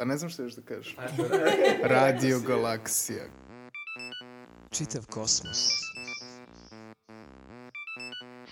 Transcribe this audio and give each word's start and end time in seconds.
Pa 0.00 0.04
ne 0.04 0.16
znam 0.16 0.30
što 0.30 0.42
još 0.42 0.52
da 0.52 0.62
kažeš. 0.62 0.96
Radio 1.96 2.40
Galaksija. 2.46 3.24
Čitav 4.70 5.06
kosmos. 5.10 5.68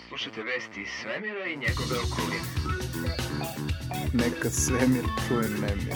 Slušajte 0.07 0.43
vesti 0.43 0.81
iz 0.81 0.87
svemira 1.01 1.45
i 1.45 1.57
njegove 1.57 1.99
okoline. 2.05 2.49
Neka 4.13 4.49
svemir 4.49 5.03
čuje 5.27 5.49
nemir. 5.49 5.95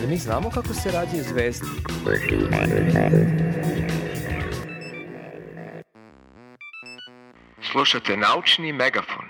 Jer 0.00 0.08
mi 0.08 0.16
znamo 0.16 0.50
kako 0.50 0.74
se 0.74 0.90
rađaju 0.90 1.22
zvezde. 1.22 1.66
Slušate 7.72 8.16
naučni 8.16 8.72
megafon. 8.72 9.24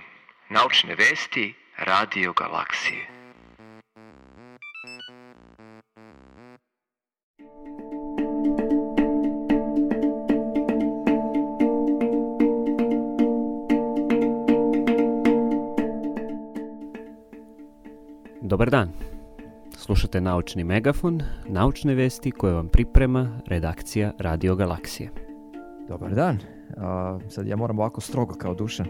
Naučne 0.51 0.95
vesti 0.95 1.55
Radio 1.79 2.33
Galaksije. 2.33 3.12
Dan. 18.73 18.89
Slušate 19.77 20.21
Naučni 20.21 20.65
megafon, 20.65 21.21
naučne 21.49 21.95
vesti 21.95 22.31
koje 22.31 22.55
vam 22.55 22.69
priprema 22.69 23.41
redakcija 23.47 24.13
Radio 24.19 24.55
Galaksije. 24.55 25.11
Dobar 25.89 26.15
dan. 26.15 26.39
A, 26.77 27.19
sad 27.29 27.47
ja 27.47 27.57
moram 27.57 27.79
ovako 27.79 28.01
strogo 28.01 28.35
kao 28.35 28.55
dušan. 28.55 28.87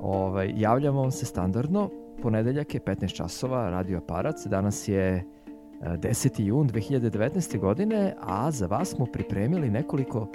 Ovaj, 0.00 0.52
javljam 0.56 0.96
vam 0.96 1.10
se 1.10 1.26
standardno. 1.26 1.90
Ponedeljak 2.22 2.74
je 2.74 2.80
15 2.80 3.16
časova, 3.16 3.70
radio 3.70 3.98
aparac. 3.98 4.46
Danas 4.46 4.88
je 4.88 5.14
e, 5.14 5.24
10. 5.80 6.42
jun 6.42 6.68
2019. 6.68 7.58
godine, 7.58 8.14
a 8.20 8.50
za 8.50 8.66
vas 8.66 8.88
smo 8.88 9.06
pripremili 9.06 9.70
nekoliko 9.70 10.28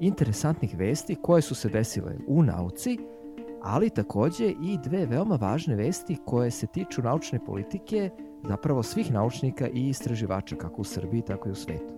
interesantnih 0.00 0.74
vesti 0.78 1.16
koje 1.22 1.42
su 1.42 1.54
se 1.54 1.68
desile 1.68 2.16
u 2.26 2.42
nauci, 2.42 2.98
ali 3.62 3.90
takođe 3.90 4.48
i 4.48 4.78
dve 4.84 5.06
veoma 5.06 5.36
važne 5.36 5.74
vesti 5.74 6.16
koje 6.24 6.50
se 6.50 6.66
tiču 6.66 7.02
naučne 7.02 7.44
politike, 7.44 8.10
zapravo 8.42 8.82
svih 8.82 9.12
naučnika 9.12 9.68
i 9.68 9.88
istraživača 9.88 10.56
kako 10.56 10.80
u 10.80 10.84
Srbiji, 10.84 11.22
tako 11.22 11.48
i 11.48 11.52
u 11.52 11.54
svetu. 11.54 11.94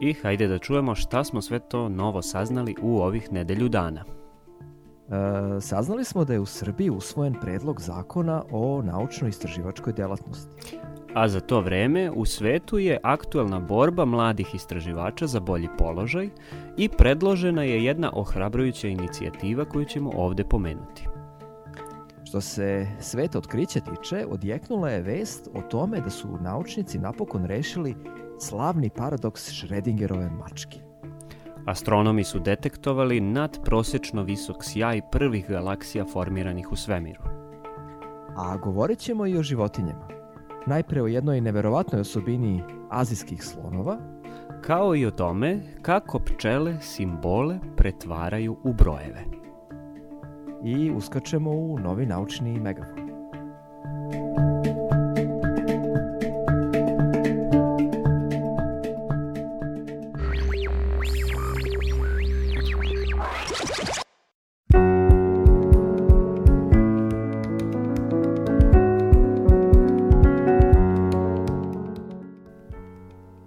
I 0.00 0.12
hajde 0.12 0.46
da 0.46 0.58
čujemo 0.58 0.94
šta 0.94 1.24
smo 1.24 1.42
sve 1.42 1.58
to 1.58 1.88
novo 1.88 2.22
saznali 2.22 2.74
u 2.82 2.98
ovih 2.98 3.32
nedelju 3.32 3.68
dana. 3.68 4.04
E, 4.04 5.60
saznali 5.60 6.04
smo 6.04 6.24
da 6.24 6.32
je 6.32 6.40
u 6.40 6.46
Srbiji 6.46 6.90
usvojen 6.90 7.34
predlog 7.40 7.80
zakona 7.80 8.42
o 8.50 8.82
naučno-istraživačkoj 8.82 9.92
delatnosti. 9.92 10.78
A 11.14 11.28
za 11.28 11.40
to 11.40 11.60
vreme 11.60 12.10
u 12.10 12.24
svetu 12.24 12.78
je 12.78 12.98
aktuelna 13.02 13.60
borba 13.60 14.04
mladih 14.04 14.54
istraživača 14.54 15.26
za 15.26 15.40
bolji 15.40 15.68
položaj 15.78 16.28
i 16.76 16.88
predložena 16.88 17.62
je 17.62 17.84
jedna 17.84 18.10
ohrabrujuća 18.14 18.88
inicijativa 18.88 19.64
koju 19.64 19.84
ćemo 19.84 20.10
ovde 20.14 20.44
pomenuti. 20.44 21.17
Što 22.28 22.40
se 22.40 22.86
sveta 23.00 23.38
otkrića 23.38 23.80
tiče, 23.80 24.26
odjeknula 24.30 24.90
je 24.90 25.02
vest 25.02 25.48
o 25.54 25.62
tome 25.62 26.00
da 26.00 26.10
su 26.10 26.38
naučnici 26.40 26.98
napokon 26.98 27.44
rešili 27.44 27.96
slavni 28.40 28.90
paradoks 28.90 29.50
Schrödingerove 29.50 30.30
mačke. 30.30 30.78
Astronomi 31.66 32.24
su 32.24 32.38
detektovali 32.38 33.20
nadprosečno 33.20 34.22
visok 34.22 34.64
sjaj 34.64 35.00
prvih 35.12 35.48
galaksija 35.48 36.04
formiranih 36.04 36.72
u 36.72 36.76
svemiru. 36.76 37.22
A 38.36 38.56
govorit 38.56 38.98
ćemo 38.98 39.26
i 39.26 39.38
o 39.38 39.42
životinjama. 39.42 40.08
Najpre 40.66 41.02
o 41.02 41.06
jednoj 41.06 41.40
neverovatnoj 41.40 42.00
osobini 42.00 42.62
azijskih 42.90 43.44
slonova, 43.44 43.98
Kao 44.60 44.96
i 44.96 45.06
o 45.06 45.10
tome 45.10 45.60
kako 45.82 46.18
pčele 46.18 46.80
simbole 46.80 47.58
pretvaraju 47.76 48.56
u 48.64 48.72
brojeve. 48.72 49.47
I 50.64 50.90
uskačemo 50.90 51.50
u 51.50 51.78
novi 51.78 52.06
naučni 52.06 52.60
megafon. 52.60 53.08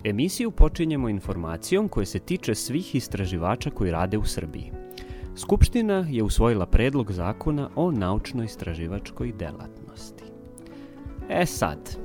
Emisiju 0.03 0.51
počinjemo 0.51 1.09
informacijom 1.09 1.89
koja 1.89 2.05
se 2.05 2.19
tiče 2.19 2.55
svih 2.55 2.95
istraživača 2.95 3.69
koji 3.69 3.91
rade 3.91 4.17
u 4.17 4.25
Srbiji. 4.25 4.80
Skupština 5.41 6.05
je 6.09 6.23
usvojila 6.23 6.65
predlog 6.65 7.11
zakona 7.11 7.69
o 7.75 7.91
naučno-istraživačkoj 7.91 9.33
delatnosti. 9.37 10.23
E 11.29 11.45
sad, 11.45 11.97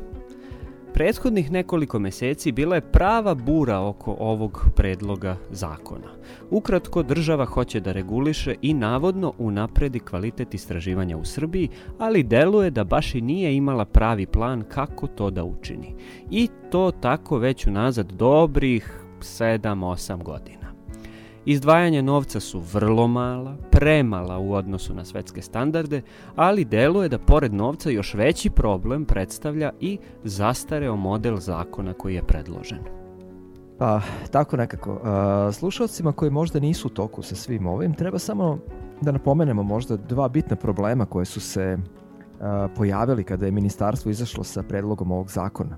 prethodnih 0.94 1.50
nekoliko 1.52 1.98
meseci 1.98 2.52
bila 2.52 2.74
je 2.74 2.90
prava 2.92 3.34
bura 3.34 3.80
oko 3.80 4.16
ovog 4.18 4.66
predloga 4.76 5.36
zakona. 5.50 6.08
Ukratko, 6.50 7.02
država 7.02 7.44
hoće 7.44 7.80
da 7.80 7.92
reguliše 7.92 8.54
i 8.62 8.74
navodno 8.74 9.32
unapredi 9.38 9.98
kvalitet 9.98 10.54
istraživanja 10.54 11.16
u 11.16 11.24
Srbiji, 11.24 11.68
ali 11.98 12.22
deluje 12.22 12.70
da 12.70 12.84
baš 12.84 13.14
i 13.14 13.20
nije 13.20 13.56
imala 13.56 13.84
pravi 13.84 14.26
plan 14.26 14.64
kako 14.68 15.06
to 15.06 15.30
da 15.30 15.44
učini. 15.44 15.94
I 16.30 16.48
to 16.70 16.90
tako 17.00 17.38
već 17.38 17.66
unazad 17.66 18.12
dobrih 18.12 19.00
7-8 19.20 20.22
godina. 20.22 20.65
Izdvajanja 21.46 22.02
novca 22.02 22.40
su 22.40 22.62
vrlo 22.72 23.08
mala, 23.08 23.56
premala 23.70 24.38
u 24.38 24.52
odnosu 24.52 24.94
na 24.94 25.04
svetske 25.04 25.42
standarde, 25.42 26.02
ali 26.36 26.64
deluje 26.64 27.08
da 27.08 27.18
pored 27.18 27.54
novca 27.54 27.90
još 27.90 28.14
veći 28.14 28.50
problem 28.50 29.04
predstavlja 29.04 29.72
i 29.80 29.98
zastareo 30.24 30.96
model 30.96 31.36
zakona 31.36 31.92
koji 31.92 32.14
je 32.14 32.22
predložen. 32.22 32.78
Pa, 33.78 34.00
tako 34.30 34.56
nekako. 34.56 35.00
A, 35.04 35.50
slušalcima 35.52 36.12
koji 36.12 36.30
možda 36.30 36.60
nisu 36.60 36.88
u 36.88 36.90
toku 36.90 37.22
sa 37.22 37.34
svim 37.34 37.66
ovim, 37.66 37.94
treba 37.94 38.18
samo 38.18 38.58
da 39.00 39.12
napomenemo 39.12 39.62
možda 39.62 39.96
dva 39.96 40.28
bitna 40.28 40.56
problema 40.56 41.06
koje 41.06 41.24
su 41.24 41.40
se 41.40 41.78
pojavili 42.76 43.24
kada 43.24 43.46
je 43.46 43.52
ministarstvo 43.52 44.10
izašlo 44.10 44.44
sa 44.44 44.62
predlogom 44.62 45.12
ovog 45.12 45.30
zakona. 45.30 45.76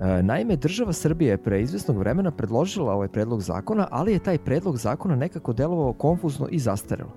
E, 0.00 0.22
Naime, 0.22 0.56
država 0.56 0.92
Srbije 0.92 1.30
je 1.30 1.42
pre 1.42 1.62
izvesnog 1.62 1.98
vremena 1.98 2.30
predložila 2.30 2.92
ovaj 2.92 3.08
predlog 3.08 3.40
zakona, 3.42 3.88
ali 3.90 4.12
je 4.12 4.18
taj 4.18 4.38
predlog 4.38 4.76
zakona 4.76 5.16
nekako 5.16 5.52
delovao 5.52 5.92
konfuzno 5.92 6.48
i 6.50 6.58
zastarelo. 6.58 7.10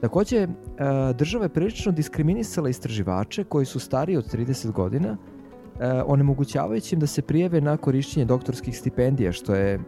Takođe, 0.00 0.36
e, 0.36 0.48
država 1.18 1.44
je 1.44 1.48
prilično 1.48 1.92
diskriminisala 1.92 2.68
istraživače 2.68 3.44
koji 3.44 3.66
su 3.66 3.80
stariji 3.80 4.16
od 4.16 4.32
30 4.34 4.72
godina, 4.72 5.16
e, 5.80 6.02
onemogućavajući 6.06 6.94
im 6.94 7.00
da 7.00 7.06
se 7.06 7.22
prijave 7.22 7.60
na 7.60 7.76
korišćenje 7.76 8.26
doktorskih 8.26 8.78
stipendija, 8.78 9.32
što 9.32 9.54
je 9.54 9.80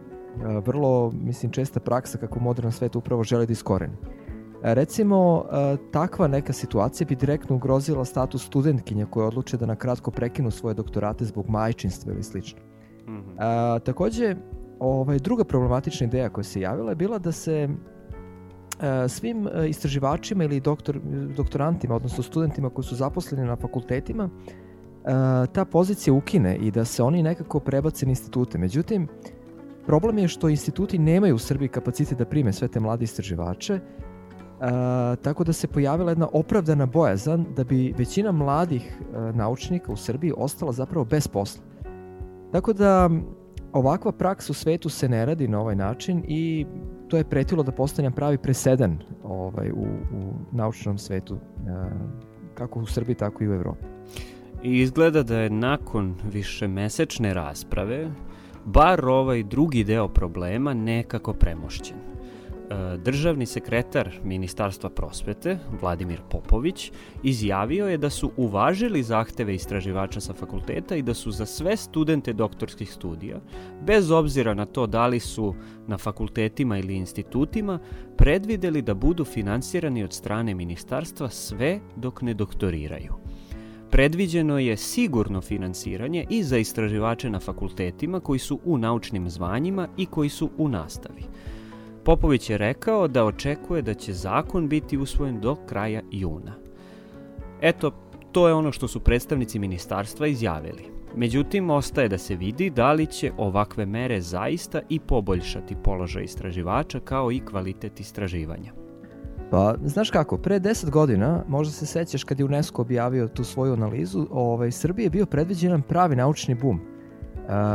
vrlo, 0.67 1.11
mislim, 1.11 1.53
česta 1.53 1.81
praksa 1.81 2.19
kako 2.19 2.41
modern 2.41 2.71
svet 2.71 2.97
upravo 2.97 3.25
želi 3.25 3.47
da 3.47 3.53
iskoreni. 3.53 3.95
E, 4.62 4.75
Recimo, 4.75 5.44
e, 5.53 5.76
takva 5.91 6.28
neka 6.28 6.53
situacija 6.53 7.06
bi 7.06 7.16
direktno 7.16 7.56
ugrozila 7.56 8.04
status 8.04 8.47
studentkinja 8.47 9.06
koje 9.06 9.26
odluče 9.26 9.56
da 9.56 9.66
na 9.66 9.76
kratko 9.76 10.10
prekinu 10.10 10.50
svoje 10.50 10.75
doktorate 10.75 11.25
zbog 11.25 11.48
majčinstva 11.48 12.12
ili 12.12 12.22
slično. 12.22 12.59
A, 13.38 13.78
takođe, 13.84 14.37
ovaj, 14.78 15.19
druga 15.19 15.44
problematična 15.44 16.06
ideja 16.06 16.28
koja 16.28 16.44
se 16.44 16.60
javila 16.60 16.91
je 16.91 16.97
bila 16.97 17.19
da 17.19 17.32
se 17.32 17.69
e, 18.81 19.09
svim 19.09 19.49
e, 19.49 19.69
istraživačima 19.69 20.44
ili 20.44 20.60
doktor, 20.60 21.00
doktorantima, 21.37 21.94
odnosno 21.94 22.22
studentima 22.22 22.70
koji 22.70 22.84
su 22.84 22.97
zaposleni 22.97 23.44
na 23.44 23.56
fakultetima, 23.56 24.29
e, 24.29 25.11
ta 25.52 25.64
pozicija 25.64 26.14
ukine 26.14 26.56
i 26.56 26.70
da 26.70 26.85
se 26.85 27.02
oni 27.02 27.23
nekako 27.23 27.61
prebace 27.61 28.06
na 28.06 28.11
institute. 28.11 28.58
Međutim, 28.58 29.08
problem 29.87 30.19
je 30.19 30.29
što 30.29 30.49
instituti 30.49 30.99
nemaju 30.99 31.35
u 31.35 31.38
Srbiji 31.38 31.69
kapacitet 31.69 32.19
da 32.19 32.25
prime 32.25 32.52
sve 32.52 32.69
te 32.69 32.81
mlade 32.81 33.05
istraživače, 33.05 33.75
e, 33.75 34.10
tako 35.23 35.45
da 35.45 35.53
se 35.53 35.67
pojavila 35.67 36.11
jedna 36.11 36.29
opravdana 36.33 36.87
bojazan 36.87 37.47
da 37.57 37.65
bi 37.65 37.95
većina 37.99 38.33
mladih 38.33 38.99
e, 39.01 39.33
naučnika 39.33 39.93
u 39.93 39.97
Srbiji 39.97 40.33
ostala 40.37 40.73
zapravo 40.73 41.05
bez 41.05 41.29
posla. 41.29 41.62
Tako 42.53 42.73
da 42.73 43.11
ovakva 43.73 44.12
praksa 44.12 44.53
u 44.53 44.55
svetu 44.55 44.89
se 44.89 45.09
ne 45.09 45.27
radi 45.27 45.49
na 45.49 45.61
ovaj 45.61 45.77
način 45.77 46.25
i 46.29 46.67
to 47.09 47.17
je 47.17 47.25
pretilo 47.25 47.62
da 47.62 47.73
postane 47.73 48.11
pravi 48.11 48.39
presedan 48.39 48.99
ovaj, 49.25 49.71
u, 49.71 49.85
u 50.17 50.33
naučnom 50.53 50.99
svetu, 50.99 51.35
e, 51.35 51.39
kako 52.55 52.81
u 52.81 52.87
Srbiji, 52.87 53.15
tako 53.15 53.45
i 53.45 53.49
u 53.49 53.55
Evropi. 53.55 53.85
I 54.62 54.81
izgleda 54.81 55.23
da 55.23 55.39
je 55.39 55.51
nakon 55.51 56.15
višemesečne 56.33 57.35
rasprave 57.35 58.11
bar 58.65 59.05
ovaj 59.05 59.43
drugi 59.43 59.85
deo 59.85 60.09
problema 60.09 60.75
nekako 60.75 61.33
premošćen. 61.33 61.97
Državni 62.99 63.46
sekretar 63.46 64.11
Ministarstva 64.25 64.90
prosvete, 64.90 65.58
Vladimir 65.81 66.20
Popović, 66.31 66.93
izjavio 67.22 67.88
je 67.88 67.99
da 67.99 68.11
su 68.11 68.31
uvažili 68.37 69.02
zahteve 69.02 69.55
istraživača 69.55 70.20
sa 70.20 70.34
fakulteta 70.34 70.96
i 70.96 71.02
da 71.02 71.14
su 71.14 71.31
za 71.31 71.46
sve 71.46 71.76
studente 71.76 72.32
doktorskih 72.32 72.93
studija, 72.93 73.40
bez 73.87 74.11
obzira 74.11 74.55
na 74.55 74.67
to 74.67 74.87
da 74.87 75.06
li 75.06 75.20
su 75.20 75.55
na 75.87 75.99
fakultetima 75.99 76.78
ili 76.78 76.96
institutima, 76.96 77.78
predvideli 78.17 78.82
da 78.82 78.94
budu 78.94 79.25
finansirani 79.25 80.05
od 80.05 80.12
strane 80.12 80.55
ministarstva 80.55 81.28
sve 81.28 81.81
dok 81.96 82.23
ne 82.23 82.34
doktoriraju. 82.34 83.14
Predviđeno 83.90 84.58
je 84.58 84.76
sigurno 84.76 85.40
finansiranje 85.40 86.26
i 86.31 86.43
za 86.43 86.58
istraživače 86.58 87.31
na 87.31 87.40
fakultetima 87.40 88.20
koji 88.20 88.38
su 88.38 88.61
u 88.64 88.78
naučnim 88.78 89.31
zvanjima 89.31 89.88
i 89.96 90.06
koji 90.06 90.28
su 90.28 90.50
u 90.58 90.69
nastavi. 90.69 91.23
Popović 92.05 92.50
je 92.50 92.58
rekao 92.58 93.08
da 93.08 93.25
očekuje 93.25 93.82
da 93.82 93.94
će 93.94 94.12
zakon 94.12 94.69
biti 94.69 94.99
usvojen 94.99 95.41
do 95.41 95.56
kraja 95.67 96.00
juna. 96.11 96.55
Eto, 97.61 97.91
to 98.32 98.49
je 98.49 98.55
ono 98.55 98.73
što 98.73 98.88
su 98.88 99.00
predstavnici 99.00 99.58
ministarstva 99.58 100.26
izjavili. 100.26 101.00
Međutim, 101.17 101.70
ostaje 101.70 102.08
da 102.08 102.19
se 102.19 102.37
vidi 102.37 102.70
da 102.70 102.93
li 102.93 103.06
će 103.06 103.32
ovakve 103.38 103.87
mere 103.87 104.20
zaista 104.20 104.81
i 104.88 105.00
poboljšati 105.00 105.76
položaj 105.85 106.25
istraživača 106.25 107.00
kao 107.00 107.32
i 107.32 107.41
kvalitet 107.41 108.00
istraživanja. 108.00 108.73
Pa, 109.50 109.75
znaš 109.85 110.11
kako, 110.11 110.38
pre 110.38 110.61
10 110.61 110.91
godina, 110.91 111.44
možda 111.49 111.73
se 111.73 111.87
sećaš 111.87 112.25
kad 112.25 112.38
je 112.38 112.44
UNESCO 112.44 112.82
objavio 112.82 113.29
tu 113.29 113.44
svoju 113.44 113.73
analizu, 113.73 114.26
ovaj, 114.31 114.70
Srbije 114.70 115.06
je 115.06 115.11
bio 115.11 115.26
predviđen 115.26 115.82
pravi 115.82 116.17
naučni 116.17 116.55
bum. 116.55 116.81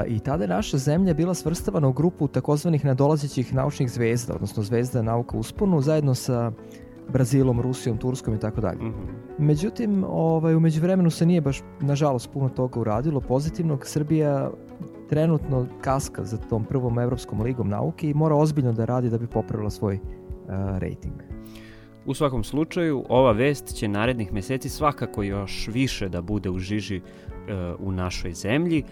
I 0.08 0.20
tada 0.20 0.44
je 0.44 0.48
naša 0.48 0.78
zemlja 0.78 1.14
bila 1.14 1.34
svrstavana 1.34 1.88
u 1.88 1.94
grupu 1.94 2.28
takozvanih 2.28 2.86
nadolazećih 2.86 3.54
naučnih 3.54 3.92
zvezda, 3.92 4.34
odnosno 4.34 4.64
zvezda 4.64 5.02
nauka 5.02 5.38
usponu, 5.38 5.82
zajedno 5.82 6.16
sa 6.16 6.52
Brazilom, 7.14 7.62
Rusijom, 7.62 7.98
Turskom 7.98 8.34
i 8.34 8.40
tako 8.40 8.62
dalje. 8.62 8.78
Mhm. 8.78 9.02
Međutim, 9.38 10.04
ovaj, 10.08 10.56
umeđu 10.56 10.82
vremenu 10.82 11.10
se 11.10 11.26
nije 11.26 11.42
baš, 11.42 11.62
nažalost, 11.82 12.30
puno 12.34 12.50
toga 12.50 12.80
uradilo 12.80 13.22
pozitivnog. 13.22 13.86
Srbija 13.86 14.52
trenutno 15.10 15.68
kaska 15.82 16.24
za 16.24 16.38
tom 16.38 16.66
prvom 16.66 17.00
Evropskom 17.00 17.42
ligom 17.42 17.70
nauke 17.70 18.10
i 18.10 18.14
mora 18.14 18.36
ozbiljno 18.36 18.74
da 18.74 18.86
radi 18.86 19.10
da 19.10 19.18
bi 19.18 19.28
popravila 19.28 19.70
svoj 19.70 19.96
uh, 19.96 20.52
rating. 20.78 21.16
U 22.06 22.14
svakom 22.14 22.44
slučaju, 22.44 23.06
ova 23.10 23.32
vest 23.32 23.76
će 23.76 23.88
narednih 23.88 24.34
meseci 24.34 24.70
svakako 24.70 25.24
još 25.24 25.70
više 25.74 26.10
da 26.10 26.22
bude 26.22 26.50
u 26.50 26.60
žiži 26.60 27.02
uh, 27.02 27.88
u 27.88 27.92
našoj 27.92 28.34
zemlji 28.34 28.84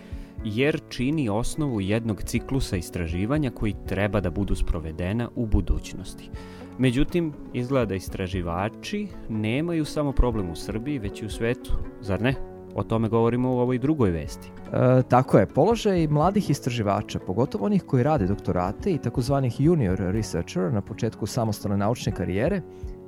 jer 0.43 0.81
čini 0.89 1.29
osnovu 1.29 1.81
jednog 1.81 2.23
ciklusa 2.23 2.77
istraživanja 2.77 3.51
koji 3.51 3.75
treba 3.87 4.19
da 4.19 4.29
budu 4.29 4.55
sprovedena 4.55 5.29
u 5.35 5.45
budućnosti. 5.45 6.29
Međutim, 6.77 7.33
izgleda 7.53 7.85
da 7.85 7.95
istraživači 7.95 9.07
nemaju 9.29 9.85
samo 9.85 10.11
problem 10.11 10.49
u 10.49 10.55
Srbiji, 10.55 10.99
već 10.99 11.21
i 11.21 11.25
u 11.25 11.29
svetu, 11.29 11.73
zar 12.01 12.21
ne? 12.21 12.35
O 12.75 12.83
tome 12.83 13.09
govorimo 13.09 13.53
u 13.53 13.59
ovoj 13.59 13.77
drugoj 13.77 14.11
vesti. 14.11 14.51
E, 14.73 15.01
tako 15.09 15.37
je, 15.37 15.45
položaj 15.45 16.07
mladih 16.07 16.49
istraživača, 16.49 17.19
pogotovo 17.19 17.65
onih 17.65 17.83
koji 17.83 18.03
rade 18.03 18.27
doktorate 18.27 18.91
i 18.91 18.97
takozvanih 18.97 19.59
junior 19.59 19.99
researcher 19.99 20.73
na 20.73 20.81
početku 20.81 21.25
samostalne 21.25 21.77
naučne 21.77 22.11
karijere, 22.11 22.61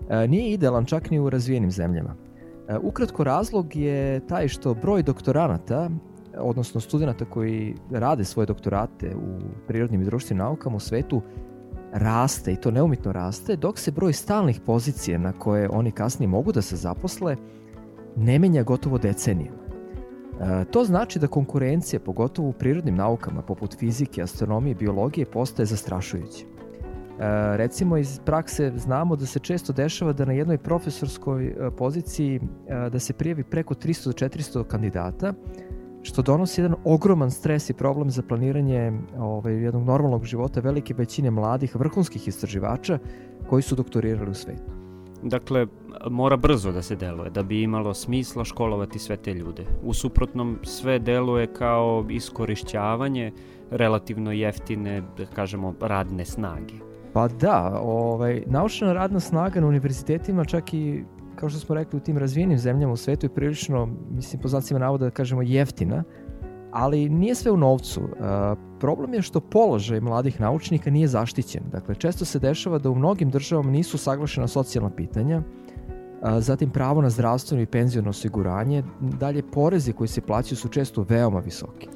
e, 0.10 0.28
nije 0.28 0.54
idealan 0.54 0.86
čak 0.86 1.12
ni 1.12 1.20
u 1.20 1.30
razvijenim 1.30 1.72
zemljama. 1.72 2.16
E, 2.68 2.78
ukratko 2.78 3.24
razlog 3.24 3.76
je 3.76 4.28
taj 4.28 4.48
što 4.48 4.74
broj 4.74 5.04
doktoranata 5.04 5.90
odnosno 6.38 6.82
studenta 6.82 7.26
koji 7.26 7.76
rade 7.92 8.24
svoje 8.24 8.46
doktorate 8.46 9.16
u 9.16 9.40
prirodnim 9.68 10.02
i 10.02 10.06
društvenim 10.06 10.38
naukama 10.38 10.76
u 10.76 10.80
svetu 10.80 11.22
raste 11.94 12.54
i 12.54 12.56
to 12.56 12.72
neumitno 12.72 13.12
raste, 13.12 13.56
dok 13.56 13.80
se 13.80 13.92
broj 13.92 14.14
stalnih 14.14 14.60
pozicija 14.66 15.18
na 15.18 15.32
koje 15.32 15.70
oni 15.70 15.92
kasnije 15.92 16.28
mogu 16.28 16.52
da 16.52 16.62
se 16.62 16.76
zaposle 16.76 17.36
ne 18.16 18.40
menja 18.40 18.64
gotovo 18.64 18.98
decenijama. 18.98 19.58
E, 20.42 20.66
to 20.72 20.84
znači 20.84 21.20
da 21.20 21.28
konkurencija, 21.28 22.00
pogotovo 22.00 22.50
u 22.50 22.54
prirodnim 22.54 22.96
naukama 22.96 23.42
poput 23.42 23.78
fizike, 23.78 24.22
astronomije 24.22 24.72
i 24.72 24.76
biologije, 24.76 25.26
postaje 25.26 25.66
zastrašujuća. 25.66 26.46
E, 26.46 26.48
recimo 27.58 27.98
iz 27.98 28.20
prakse 28.26 28.72
znamo 28.76 29.16
da 29.16 29.26
se 29.26 29.40
često 29.40 29.74
dešava 29.74 30.14
da 30.14 30.26
na 30.26 30.34
jednoj 30.34 30.58
profesorskoj 30.58 31.46
e, 31.46 31.72
poziciji 31.78 32.42
da 32.92 33.00
se 33.00 33.14
prijavi 33.14 33.44
preko 33.44 33.74
300 33.74 34.06
do 34.06 34.12
400 34.12 34.64
kandidata, 34.64 35.34
što 36.06 36.22
donosi 36.22 36.62
jedan 36.62 36.76
ogroman 36.84 37.32
stres 37.32 37.70
i 37.70 37.74
problem 37.74 38.10
za 38.10 38.22
planiranje 38.22 38.92
ovaj, 39.18 39.54
jednog 39.54 39.84
normalnog 39.84 40.26
života 40.26 40.60
velike 40.60 40.94
većine 40.94 41.32
mladih 41.32 41.76
vrhunskih 41.76 42.28
istraživača 42.28 43.00
koji 43.50 43.62
su 43.62 43.76
doktorirali 43.76 44.32
u 44.32 44.34
svetu. 44.34 44.72
Dakle, 45.24 45.68
mora 46.10 46.38
brzo 46.38 46.72
da 46.72 46.82
se 46.82 46.96
deluje, 46.96 47.30
da 47.30 47.44
bi 47.44 47.62
imalo 47.62 47.94
smisla 47.94 48.44
školovati 48.44 49.00
sve 49.00 49.18
te 49.18 49.34
ljude. 49.34 49.66
U 49.84 49.94
suprotnom, 49.94 50.60
sve 50.64 51.00
deluje 51.00 51.48
kao 51.54 52.06
iskorišćavanje 52.10 53.32
relativno 53.72 54.32
jeftine, 54.32 55.02
da 55.18 55.26
kažemo, 55.26 55.74
radne 55.82 56.26
snage. 56.26 56.74
Pa 57.14 57.28
da, 57.28 57.80
ovaj, 57.84 58.44
naučna 58.48 58.94
radna 58.94 59.20
snaga 59.20 59.62
na 59.62 59.68
univerzitetima 59.68 60.46
čak 60.46 60.74
i 60.74 61.04
kao 61.36 61.50
što 61.50 61.60
smo 61.60 61.76
rekli, 61.76 61.98
u 61.98 62.00
tim 62.00 62.18
razvijenim 62.18 62.58
zemljama 62.58 62.94
u 62.94 62.98
svetu 62.98 63.26
je 63.26 63.34
prilično, 63.34 63.90
mislim, 64.12 64.42
po 64.42 64.48
znacima 64.48 64.80
navoda 64.80 65.06
da 65.06 65.12
kažemo 65.12 65.42
jeftina, 65.42 66.04
ali 66.72 67.10
nije 67.10 67.36
sve 67.36 67.52
u 67.52 67.58
novcu. 67.58 68.02
Problem 68.80 69.14
je 69.14 69.22
što 69.22 69.40
položaj 69.40 70.02
mladih 70.02 70.42
naučnika 70.42 70.90
nije 70.90 71.08
zaštićen. 71.08 71.64
Dakle, 71.72 71.96
često 71.96 72.26
se 72.26 72.40
dešava 72.40 72.80
da 72.80 72.90
u 72.90 72.96
mnogim 72.96 73.30
državama 73.30 73.72
nisu 73.72 73.98
saglašena 73.98 74.48
socijalna 74.48 74.90
pitanja, 74.90 75.42
zatim 76.40 76.70
pravo 76.70 77.02
na 77.02 77.10
zdravstveno 77.10 77.64
i 77.64 77.66
penziono 77.66 78.10
osiguranje, 78.10 78.84
dalje 79.00 79.44
porezi 79.52 79.94
koji 79.94 80.08
se 80.08 80.22
plaćaju 80.22 80.58
su 80.58 80.68
često 80.70 81.06
veoma 81.10 81.40
visoki. 81.40 81.88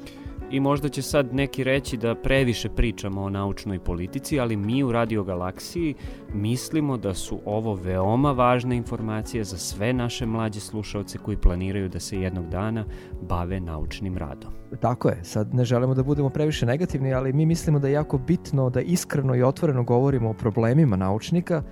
I 0.51 0.59
možda 0.59 0.89
će 0.89 1.01
sad 1.01 1.33
neki 1.33 1.63
reći 1.63 1.97
da 1.97 2.15
previše 2.15 2.69
pričamo 2.69 3.21
o 3.21 3.29
naučnoj 3.29 3.79
politici, 3.79 4.39
ali 4.39 4.55
mi 4.55 4.83
u 4.83 4.91
Radio 4.91 5.23
Galaksiji 5.23 5.95
mislimo 6.33 6.97
da 6.97 7.13
su 7.13 7.39
ovo 7.45 7.75
veoma 7.75 8.31
važne 8.31 8.77
informacije 8.77 9.43
za 9.43 9.57
sve 9.57 9.93
naše 9.93 10.25
mlađe 10.25 10.59
slušalce 10.59 11.17
koji 11.17 11.37
planiraju 11.37 11.89
da 11.89 11.99
se 11.99 12.21
jednog 12.21 12.49
dana 12.49 12.85
bave 13.21 13.59
naučnim 13.59 14.17
radom. 14.17 14.51
Tako 14.79 15.09
je, 15.09 15.23
sad 15.23 15.53
ne 15.53 15.65
želimo 15.65 15.93
da 15.93 16.03
budemo 16.03 16.29
previše 16.29 16.65
negativni, 16.65 17.13
ali 17.13 17.33
mi 17.33 17.45
mislimo 17.45 17.79
da 17.79 17.87
je 17.87 17.93
jako 17.93 18.17
bitno 18.17 18.69
da 18.69 18.81
iskreno 18.81 19.35
i 19.35 19.43
otvoreno 19.43 19.83
govorimo 19.83 20.29
o 20.29 20.33
problemima 20.33 20.95
naučnika, 20.95 21.63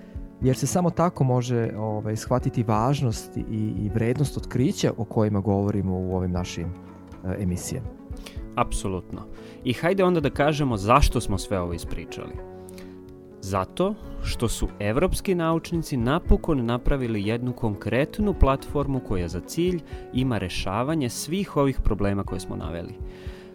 jer 0.41 0.55
se 0.55 0.67
samo 0.67 0.89
tako 0.89 1.23
može 1.23 1.69
ovaj, 1.77 2.15
shvatiti 2.15 2.63
važnost 2.63 3.37
i, 3.37 3.41
i 3.77 3.89
vrednost 3.93 4.37
otkrića 4.37 4.91
o 4.97 5.03
kojima 5.03 5.39
govorimo 5.39 5.99
u 5.99 6.15
ovim 6.15 6.31
našim 6.31 6.67
uh, 6.67 7.31
emisijama. 7.39 8.06
Apsolutno. 8.57 9.21
I 9.63 9.73
hajde 9.73 10.03
onda 10.03 10.19
da 10.19 10.29
kažemo 10.29 10.77
zašto 10.77 11.21
smo 11.21 11.37
sve 11.37 11.59
ovo 11.59 11.73
ispričali. 11.73 12.33
Zato 13.41 13.95
što 14.23 14.47
su 14.47 14.67
evropski 14.79 15.35
naučnici 15.35 15.97
napokon 15.97 16.65
napravili 16.65 17.27
jednu 17.27 17.53
konkretnu 17.53 18.33
platformu 18.33 18.99
koja 18.99 19.27
za 19.27 19.39
cilj 19.39 19.79
ima 20.13 20.37
rešavanje 20.37 21.09
svih 21.09 21.57
ovih 21.57 21.79
problema 21.83 22.23
koje 22.23 22.39
smo 22.39 22.55
naveli. 22.55 22.93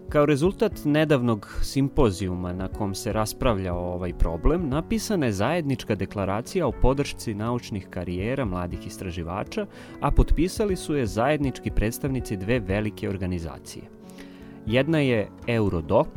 Kao 0.08 0.26
rezultat 0.26 0.72
nedavnog 0.84 1.58
simpozijuma 1.62 2.52
na 2.52 2.68
kom 2.68 2.94
se 2.94 3.12
raspravlja 3.12 3.74
ovaj 3.74 4.12
problem, 4.12 4.68
napisana 4.68 5.26
je 5.26 5.32
zajednička 5.32 5.94
deklaracija 5.94 6.66
o 6.66 6.72
podršci 6.72 7.34
naučnih 7.34 7.88
karijera 7.90 8.44
mladih 8.44 8.86
istraživača, 8.86 9.66
a 10.00 10.10
potpisali 10.10 10.76
su 10.76 10.94
je 10.94 11.06
zajednički 11.06 11.70
predstavnici 11.70 12.36
dve 12.36 12.60
velike 12.60 13.08
organizacije– 13.08 13.84
Jedna 14.66 14.98
je 14.98 15.28
Eurodoc, 15.46 16.08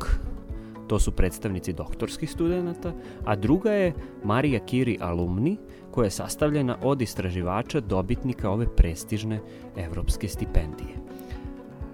to 0.87 0.99
su 0.99 1.11
predstavnici 1.11 1.73
doktorskih 1.73 2.31
studenta, 2.31 2.93
a 3.25 3.35
druga 3.35 3.71
je 3.71 3.93
Marija 4.23 4.59
Kiri 4.59 4.97
Alumni, 5.01 5.57
koja 5.91 6.05
je 6.05 6.11
sastavljena 6.11 6.77
od 6.81 7.01
istraživača 7.01 7.79
dobitnika 7.79 8.49
ove 8.49 8.65
prestižne 8.75 9.39
evropske 9.77 10.27
stipendije. 10.27 11.05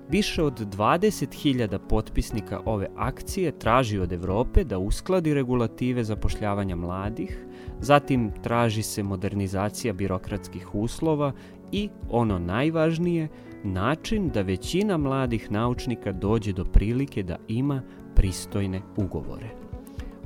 Više 0.10 0.44
od 0.44 0.60
20.000 0.76 1.80
potpisnika 1.90 2.62
ove 2.66 2.88
akcije 2.98 3.52
traži 3.52 4.00
od 4.00 4.12
Evrope 4.12 4.64
da 4.64 4.80
uskladi 4.80 5.34
regulative 5.34 6.04
zapošljavanja 6.04 6.76
mladih, 6.76 7.46
zatim 7.80 8.32
traži 8.44 8.84
se 8.84 9.04
modernizacija 9.04 9.94
birokratskih 9.94 10.76
uslova 10.76 11.32
i, 11.72 11.90
ono 12.10 12.40
najvažnije, 12.40 13.28
način 13.64 14.30
da 14.30 14.42
većina 14.42 14.98
mladih 14.98 15.52
naučnika 15.52 16.12
dođe 16.12 16.54
do 16.54 16.66
prilike 16.66 17.24
da 17.24 17.38
ima 17.48 17.82
pristojne 18.16 18.82
ugovore. 18.98 19.50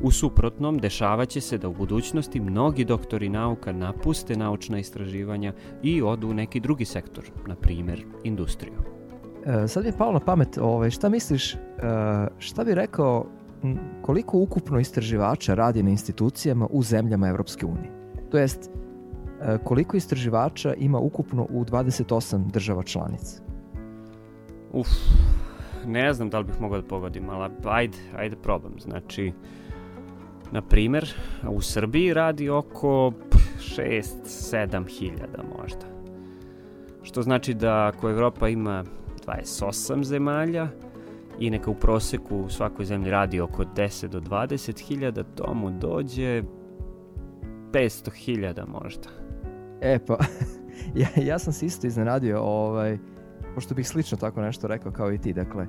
U 0.01 0.11
suprotnom, 0.11 0.77
dešavaće 0.77 1.41
se 1.41 1.57
da 1.57 1.67
u 1.67 1.73
budućnosti 1.73 2.39
mnogi 2.39 2.85
doktori 2.85 3.29
nauka 3.29 3.71
napuste 3.71 4.35
naučna 4.35 4.79
istraživanja 4.79 5.53
i 5.83 6.01
odu 6.01 6.29
u 6.29 6.33
neki 6.33 6.59
drugi 6.59 6.85
sektor, 6.85 7.23
na 7.47 7.55
primjer 7.55 8.05
industriju. 8.23 8.75
E, 9.45 9.67
sad 9.67 9.83
mi 9.83 9.89
je 9.89 9.97
palo 9.97 10.13
na 10.13 10.19
pamet, 10.19 10.57
ovaj, 10.57 10.89
šta 10.89 11.09
misliš, 11.09 11.53
e, 11.53 11.57
šta 12.39 12.63
bi 12.63 12.75
rekao 12.75 13.25
koliko 14.01 14.37
ukupno 14.37 14.79
istraživača 14.79 15.53
radi 15.53 15.83
na 15.83 15.89
institucijama 15.89 16.67
u 16.71 16.83
zemljama 16.83 17.27
Europske 17.27 17.65
unije. 17.65 17.91
To 18.31 18.37
jest, 18.37 18.69
koliko 19.63 19.97
istraživača 19.97 20.73
ima 20.73 20.99
ukupno 20.99 21.47
u 21.49 21.65
28 21.65 22.51
država 22.51 22.83
članica. 22.83 23.41
Uf, 24.71 24.87
ne 25.85 26.13
znam 26.13 26.29
da 26.29 26.39
li 26.39 26.45
bih 26.45 26.61
mogao 26.61 26.81
da 26.81 26.87
pogodim, 26.87 27.29
ali 27.29 27.53
ajde, 27.65 27.97
ajde 28.17 28.35
probam. 28.35 28.79
Znači, 28.79 29.33
na 30.51 30.61
primer, 30.61 31.13
u 31.49 31.61
Srbiji 31.61 32.13
radi 32.13 32.49
oko 32.49 33.11
6-7 33.59 34.99
hiljada 34.99 35.43
možda. 35.59 35.85
Što 37.03 37.21
znači 37.21 37.53
da 37.53 37.85
ako 37.87 38.09
Evropa 38.09 38.47
ima 38.47 38.83
28 39.27 40.03
zemalja 40.03 40.67
i 41.39 41.49
neka 41.49 41.71
u 41.71 41.75
proseku 41.75 42.37
u 42.37 42.49
svakoj 42.49 42.85
zemlji 42.85 43.11
radi 43.11 43.39
oko 43.39 43.63
10 43.63 44.07
do 44.07 44.19
20 44.19 44.87
hiljada, 44.87 45.23
to 45.23 45.53
mu 45.53 45.71
dođe 45.71 46.43
500 47.71 48.13
hiljada 48.13 48.65
možda. 48.65 49.24
E 49.81 49.99
pa, 49.99 50.17
ja, 51.01 51.07
ja 51.15 51.39
sam 51.39 51.53
se 51.53 51.65
isto 51.65 51.87
iznenadio, 51.87 52.41
ovaj, 52.41 52.97
pošto 53.55 53.75
bih 53.75 53.87
slično 53.87 54.17
tako 54.17 54.41
nešto 54.41 54.67
rekao 54.67 54.91
kao 54.91 55.13
i 55.13 55.17
ti, 55.17 55.33
dakle, 55.33 55.67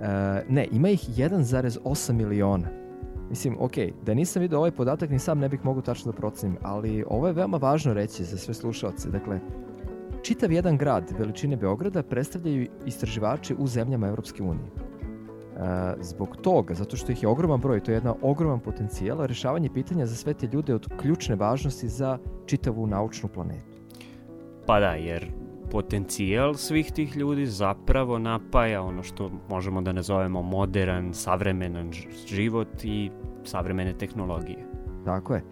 e, 0.00 0.44
ne, 0.48 0.68
ima 0.72 0.88
ih 0.88 1.00
1,8 1.00 2.12
miliona. 2.12 2.68
Mislim, 3.30 3.56
ok, 3.60 3.72
da 4.06 4.14
nisam 4.14 4.42
vidio 4.42 4.58
ovaj 4.58 4.70
podatak, 4.70 5.10
ni 5.10 5.18
sam 5.18 5.38
ne 5.38 5.48
bih 5.48 5.64
mogu 5.64 5.82
tačno 5.82 6.12
da 6.12 6.18
procenim, 6.18 6.56
ali 6.62 7.04
ovo 7.08 7.26
je 7.26 7.32
veoma 7.32 7.56
važno 7.56 7.94
reći 7.94 8.24
za 8.24 8.38
sve 8.38 8.54
slušalce. 8.54 9.10
Dakle, 9.10 9.40
čitav 10.22 10.52
jedan 10.52 10.76
grad 10.76 11.12
veličine 11.18 11.56
Beograda 11.56 12.02
predstavljaju 12.02 12.66
istraživači 12.86 13.54
u 13.58 13.66
zemljama 13.66 14.08
Europske 14.08 14.42
unije. 14.42 14.89
E, 15.60 15.94
zbog 16.00 16.36
toga, 16.36 16.74
zato 16.74 16.96
što 16.96 17.12
ih 17.12 17.22
je 17.22 17.28
ogroman 17.28 17.60
broj, 17.60 17.80
to 17.80 17.90
je 17.90 17.96
jedna 17.96 18.14
ogroman 18.22 18.60
potencijal, 18.60 19.26
rešavanje 19.26 19.68
pitanja 19.74 20.06
za 20.06 20.14
sve 20.14 20.34
te 20.34 20.48
ljude 20.52 20.74
od 20.74 20.88
ključne 20.96 21.36
važnosti 21.36 21.88
za 21.88 22.18
čitavu 22.46 22.86
naučnu 22.86 23.28
planetu. 23.28 23.80
Pa 24.66 24.80
da, 24.80 24.90
jer 24.90 25.32
potencijal 25.70 26.54
svih 26.54 26.92
tih 26.92 27.16
ljudi 27.16 27.46
zapravo 27.46 28.18
napaja 28.18 28.82
ono 28.82 29.02
što 29.02 29.30
možemo 29.48 29.80
da 29.80 29.92
nazovemo 29.92 30.42
modern, 30.42 31.12
savremenan 31.12 31.92
život 32.26 32.84
i 32.84 33.10
savremene 33.44 33.92
tehnologije. 33.98 34.66
Tako 35.04 35.34
je. 35.34 35.42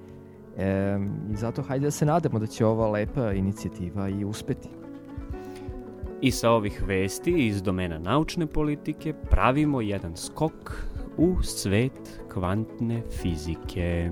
E, 0.57 0.99
I 1.33 1.37
zato 1.37 1.63
hajde 1.63 1.85
da 1.85 1.91
se 1.91 2.07
nadamo 2.07 2.39
da 2.39 2.47
će 2.47 2.67
ova 2.67 2.91
lepa 2.91 3.33
inicijativa 3.33 4.09
i 4.09 4.25
uspeti. 4.25 4.78
I 6.21 6.31
sa 6.31 6.51
ovih 6.51 6.83
vesti 6.87 7.31
iz 7.47 7.63
domena 7.63 7.99
naučne 7.99 8.47
politike 8.47 9.13
pravimo 9.31 9.81
jedan 9.81 10.17
skok 10.17 10.73
u 11.17 11.43
svet 11.43 12.23
kvantne 12.33 13.03
fizike. 13.23 14.11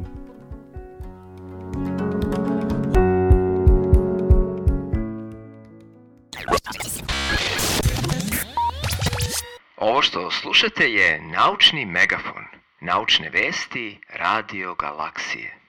Ovo 9.76 10.02
što 10.02 10.30
slušate 10.30 10.84
je 10.84 11.20
Naučni 11.20 11.86
megafon. 11.86 12.44
Naučne 12.80 13.30
vesti 13.30 13.98
Radio 14.18 14.74
Galaksije. 14.74 15.65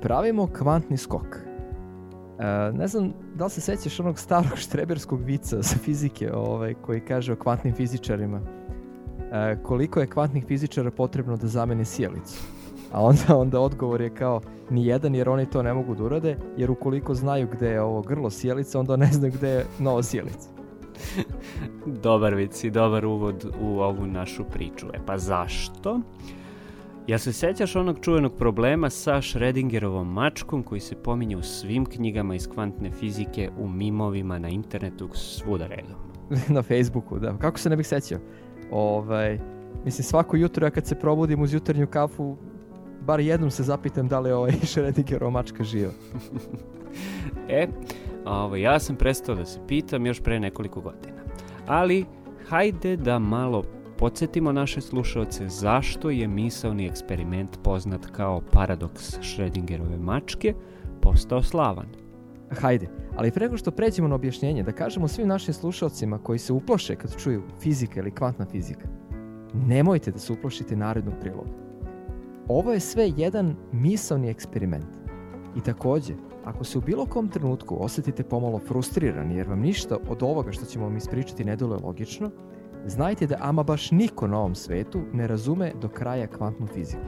Pravimo 0.00 0.46
kvantni 0.46 0.96
skok. 0.96 1.50
E, 2.40 2.72
ne 2.72 2.88
znam 2.88 3.12
da 3.34 3.44
li 3.44 3.50
se 3.50 3.60
sećaš 3.60 4.00
onog 4.00 4.18
starog 4.18 4.58
štreberskog 4.64 5.20
vica 5.20 5.62
sa 5.62 5.78
fizike 5.78 6.32
ovaj, 6.32 6.74
koji 6.74 7.00
kaže 7.00 7.32
o 7.32 7.36
kvantnim 7.36 7.74
fizičarima. 7.74 8.40
E, 9.32 9.56
koliko 9.62 10.00
je 10.00 10.06
kvantnih 10.06 10.44
fizičara 10.46 10.90
potrebno 10.90 11.36
da 11.36 11.46
zamene 11.46 11.84
sjelicu? 11.84 12.42
A 12.92 13.02
onda, 13.02 13.36
onda 13.42 13.60
odgovor 13.60 14.00
je 14.00 14.14
kao 14.14 14.40
ni 14.70 14.86
jedan 14.86 15.14
jer 15.14 15.28
oni 15.28 15.46
to 15.46 15.62
ne 15.62 15.74
mogu 15.74 15.94
da 15.94 16.04
urade 16.04 16.36
jer 16.56 16.70
ukoliko 16.70 17.14
znaju 17.14 17.48
gde 17.52 17.68
je 17.68 17.82
ovo 17.82 18.02
grlo 18.02 18.30
sjelica 18.30 18.80
onda 18.80 18.96
ne 18.96 19.06
znaju 19.06 19.32
gde 19.36 19.48
je 19.48 19.66
nova 19.78 20.02
sjelica. 20.02 20.48
Dobar 22.02 22.34
vic 22.34 22.64
i 22.64 22.70
dobar 22.70 23.06
uvod 23.06 23.54
u 23.60 23.80
ovu 23.80 24.06
našu 24.06 24.44
priču. 24.44 24.86
E 24.94 24.98
pa 25.06 25.18
zašto? 25.18 26.00
Jel 27.06 27.18
se 27.18 27.32
sećaš 27.32 27.76
onog 27.76 27.98
čuvenog 28.00 28.36
problema 28.36 28.90
sa 28.90 29.14
Schrödingerovom 29.16 30.04
mačkom 30.04 30.62
koji 30.62 30.80
se 30.80 30.96
pominje 30.96 31.36
u 31.36 31.42
svim 31.42 31.86
knjigama 31.86 32.34
iz 32.34 32.48
kvantne 32.48 32.90
fizike, 32.90 33.50
u 33.58 33.68
mimovima, 33.68 34.38
na 34.38 34.48
internetu, 34.48 35.08
svuda 35.14 35.66
redom? 35.66 35.96
na 36.56 36.62
Facebooku, 36.62 37.18
da. 37.18 37.38
Kako 37.38 37.58
se 37.58 37.70
ne 37.70 37.76
bih 37.76 37.86
sećao? 37.86 38.18
Ovaj, 38.70 39.38
mislim, 39.84 40.04
svako 40.04 40.36
jutro 40.36 40.66
ja 40.66 40.70
kad 40.70 40.86
se 40.86 40.94
probudim 40.94 41.42
uz 41.42 41.54
jutarnju 41.54 41.86
kafu, 41.86 42.36
bar 43.06 43.20
jednom 43.20 43.50
se 43.50 43.62
zapitam 43.62 44.08
da 44.08 44.20
li 44.20 44.28
je 44.28 44.34
ovaj 44.34 44.52
Schrödingerova 44.62 45.30
mačka 45.30 45.64
živa. 45.64 45.92
E, 47.48 47.68
ovo, 48.24 48.56
ja 48.56 48.78
sam 48.80 48.96
prestao 48.96 49.34
da 49.34 49.44
se 49.44 49.60
pitam 49.68 50.06
još 50.06 50.20
pre 50.20 50.40
nekoliko 50.40 50.80
godina. 50.80 51.22
Ali, 51.66 52.04
hajde 52.48 52.96
da 52.96 53.18
malo 53.18 53.64
podsjetimo 54.00 54.52
naše 54.52 54.80
slušalce 54.80 55.48
zašto 55.48 56.10
je 56.10 56.28
misaoni 56.28 56.86
eksperiment 56.86 57.58
poznat 57.62 58.06
kao 58.06 58.40
paradoks 58.52 59.18
Schrödingerove 59.18 59.98
mačke 59.98 60.54
postao 61.00 61.42
slavan. 61.42 61.86
Hajde, 62.50 62.86
ali 63.16 63.30
pre 63.30 63.46
nego 63.46 63.56
što 63.56 63.70
pređemo 63.70 64.08
na 64.08 64.14
objašnjenje, 64.14 64.62
da 64.62 64.72
kažemo 64.72 65.08
svim 65.08 65.28
našim 65.28 65.54
slušalcima 65.54 66.18
koji 66.18 66.38
se 66.38 66.52
uplaše 66.52 66.96
kad 66.96 67.16
čuju 67.16 67.42
fizika 67.60 68.00
ili 68.00 68.10
kvantna 68.10 68.46
fizika, 68.46 68.88
nemojte 69.54 70.10
da 70.10 70.18
se 70.18 70.32
uplašite 70.32 70.76
narednog 70.76 71.14
priloga. 71.20 71.50
Ovo 72.48 72.72
je 72.72 72.80
sve 72.80 73.12
jedan 73.16 73.56
misaoni 73.72 74.28
eksperiment. 74.28 74.98
I 75.56 75.60
takođe, 75.60 76.14
ako 76.44 76.64
se 76.64 76.78
u 76.78 76.80
bilo 76.80 77.06
kom 77.06 77.28
trenutku 77.28 77.76
osetite 77.80 78.22
pomalo 78.22 78.58
frustrirani 78.58 79.36
jer 79.36 79.48
vam 79.48 79.60
ništa 79.60 79.96
od 80.08 80.22
ovoga 80.22 80.52
što 80.52 80.64
ćemo 80.64 80.84
vam 80.84 80.96
ispričati 80.96 81.44
ne 81.44 81.56
deluje 81.56 81.80
logično, 81.82 82.30
znajte 82.86 83.26
da 83.26 83.36
ama 83.40 83.62
baš 83.62 83.90
niko 83.90 84.26
na 84.26 84.38
ovom 84.38 84.54
svetu 84.54 85.00
ne 85.12 85.26
razume 85.26 85.72
do 85.80 85.88
kraja 85.88 86.26
kvantnu 86.26 86.66
fiziku. 86.66 87.02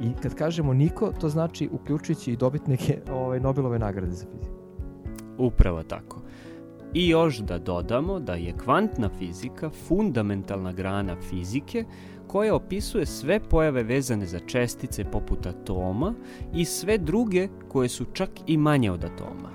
I 0.00 0.12
kad 0.22 0.34
kažemo 0.34 0.74
niko, 0.74 1.12
to 1.20 1.28
znači 1.28 1.68
uključujući 1.72 2.32
i 2.32 2.36
dobitnike 2.36 3.00
ovaj, 3.12 3.40
Nobelove 3.40 3.78
nagrade 3.78 4.12
za 4.12 4.26
fiziku. 4.32 4.56
Upravo 5.38 5.82
tako. 5.82 6.20
I 6.94 7.08
još 7.08 7.38
da 7.38 7.58
dodamo 7.58 8.20
da 8.20 8.34
je 8.34 8.52
kvantna 8.64 9.08
fizika 9.18 9.70
fundamentalna 9.70 10.72
grana 10.72 11.16
fizike 11.30 11.84
koja 12.26 12.54
opisuje 12.54 13.06
sve 13.06 13.40
pojave 13.40 13.82
vezane 13.82 14.26
za 14.26 14.38
čestice 14.38 15.04
poput 15.04 15.46
atoma 15.46 16.14
i 16.54 16.64
sve 16.64 16.98
druge 16.98 17.48
koje 17.68 17.88
su 17.88 18.04
čak 18.12 18.30
i 18.46 18.56
manje 18.56 18.90
od 18.90 19.04
atoma. 19.04 19.50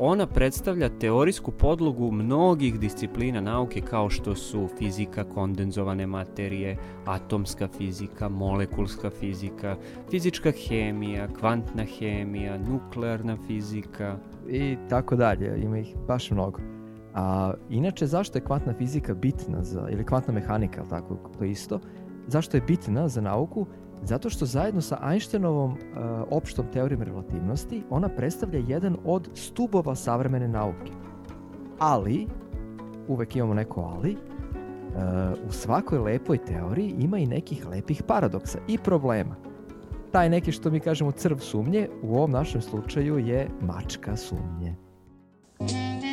Ona 0.00 0.26
predstavlja 0.26 0.88
teorijsku 0.88 1.50
podlogu 1.50 2.12
mnogih 2.12 2.80
disciplina 2.80 3.40
nauke 3.40 3.80
kao 3.80 4.10
što 4.10 4.34
su 4.34 4.68
fizika 4.78 5.24
kondenzovane 5.24 6.06
materije, 6.06 6.76
atomska 7.04 7.68
fizika, 7.78 8.28
molekulska 8.28 9.10
fizika, 9.10 9.76
fizička 10.10 10.52
hemija, 10.68 11.28
kvantna 11.38 11.84
hemija, 11.84 12.58
nuklearna 12.58 13.36
fizika. 13.46 14.16
I 14.48 14.76
tako 14.88 15.16
dalje, 15.16 15.62
ima 15.62 15.78
ih 15.78 15.96
baš 16.06 16.30
mnogo. 16.30 16.60
A 17.14 17.52
inače, 17.70 18.06
zašto 18.06 18.38
je 18.38 18.44
kvantna 18.44 18.74
fizika 18.74 19.14
bitna 19.14 19.62
za, 19.62 19.88
ili 19.90 20.06
kvantna 20.06 20.34
mehanika, 20.34 20.84
tako, 20.90 21.18
to 21.38 21.44
isto, 21.44 21.80
zašto 22.26 22.56
je 22.56 22.60
bitna 22.60 23.08
za 23.08 23.20
nauku? 23.20 23.66
Zato 24.02 24.30
što 24.30 24.46
zajedno 24.46 24.80
sa 24.80 24.98
Einsteinovom 25.10 25.72
uh, 25.72 25.78
opštom 26.30 26.66
teorijom 26.72 27.02
relativnosti 27.02 27.82
ona 27.90 28.08
predstavlja 28.08 28.62
jedan 28.68 28.96
od 29.04 29.28
stubova 29.34 29.94
savremene 29.94 30.48
nauke. 30.48 30.92
Ali, 31.78 32.26
uvek 33.08 33.36
imamo 33.36 33.54
neko 33.54 33.80
ali, 33.80 34.12
uh, 34.12 35.48
u 35.48 35.52
svakoj 35.52 35.98
lepoj 35.98 36.38
teoriji 36.38 36.94
ima 36.98 37.18
i 37.18 37.26
nekih 37.26 37.66
lepih 37.66 38.02
paradoksa 38.02 38.58
i 38.68 38.78
problema. 38.78 39.36
Taj 40.12 40.30
neki 40.30 40.52
što 40.52 40.70
mi 40.70 40.80
kažemo 40.80 41.12
crv 41.12 41.38
sumnje, 41.38 41.88
u 42.02 42.16
ovom 42.16 42.30
našem 42.30 42.60
slučaju 42.60 43.18
je 43.18 43.48
mačka 43.60 44.16
sumnje. 44.16 44.74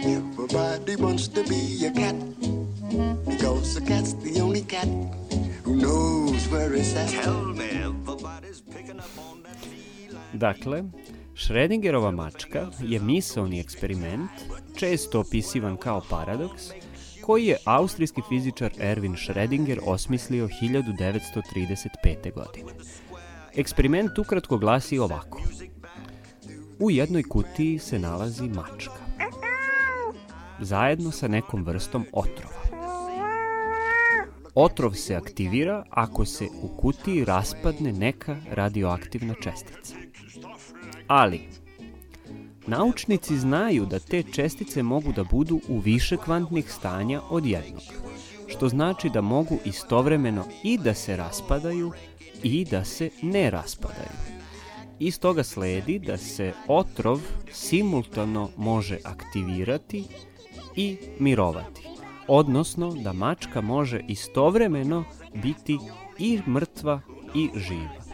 Everybody 0.05 0.95
wants 0.97 1.27
to 1.27 1.41
be 1.49 1.87
a 1.87 1.91
cat 1.93 2.15
because 3.25 3.77
a 3.77 3.81
cat's 3.81 4.13
the 4.13 4.41
only 4.41 4.61
cat 4.61 4.87
who 5.63 5.75
knows 5.75 6.47
where 6.51 6.75
it's 6.75 6.95
at. 6.95 7.23
Tell 7.23 7.53
me, 7.53 7.74
Dakle, 10.33 10.83
Schrödingerova 11.35 12.11
mačka 12.11 12.67
je 12.79 12.99
misaoni 12.99 13.59
eksperiment, 13.59 14.31
često 14.75 15.19
opisivan 15.19 15.77
kao 15.77 16.01
paradoks, 16.09 16.63
koji 17.21 17.45
je 17.45 17.57
austrijski 17.65 18.21
fizičar 18.29 18.71
Erwin 18.71 19.15
Schrödinger 19.15 19.79
osmislio 19.85 20.47
1935. 20.47 22.33
godine. 22.33 22.71
Eksperiment 23.55 24.17
ukratko 24.17 24.57
glasi 24.57 24.99
ovako. 24.99 25.41
U 26.79 26.91
jednoj 26.91 27.23
kutiji 27.23 27.79
se 27.79 27.99
nalazi 27.99 28.43
mačka. 28.43 29.05
Zajedno 30.59 31.11
sa 31.11 31.27
nekom 31.27 31.63
vrstom 31.63 32.05
otrova. 32.13 32.64
Otrov 34.55 34.93
se 34.93 35.15
aktivira 35.15 35.85
ako 35.89 36.25
se 36.25 36.47
u 36.61 36.67
kutiji 36.67 37.25
raspadne 37.25 37.93
neka 37.93 38.37
radioaktivna 38.51 39.33
čestica. 39.33 39.95
Ali, 41.07 41.41
naučnici 42.67 43.37
znaju 43.37 43.85
da 43.85 43.99
te 43.99 44.23
čestice 44.23 44.83
mogu 44.83 45.11
da 45.11 45.23
budu 45.23 45.59
u 45.69 45.79
više 45.79 46.17
kvantnih 46.17 46.71
stanja 46.71 47.21
od 47.29 47.45
jednog, 47.45 47.81
što 48.47 48.69
znači 48.69 49.09
da 49.09 49.21
mogu 49.21 49.57
istovremeno 49.65 50.45
i 50.63 50.77
da 50.77 50.93
se 50.93 51.17
raspadaju 51.17 51.91
i 52.43 52.65
da 52.65 52.85
se 52.85 53.09
ne 53.21 53.49
raspadaju. 53.49 54.35
Iz 54.99 55.19
toga 55.19 55.43
sledi 55.43 55.99
da 55.99 56.17
se 56.17 56.53
otrov 56.67 57.21
simultano 57.51 58.49
može 58.57 58.97
aktivirati 59.03 60.03
i 60.75 60.97
mirovati. 61.19 61.94
Odnosno 62.27 62.93
da 62.93 63.13
mačka 63.13 63.61
može 63.61 63.99
istovremeno 64.07 65.03
biti 65.33 65.77
i 66.19 66.39
mrtva 66.47 67.01
i 67.35 67.49
živa. 67.55 68.05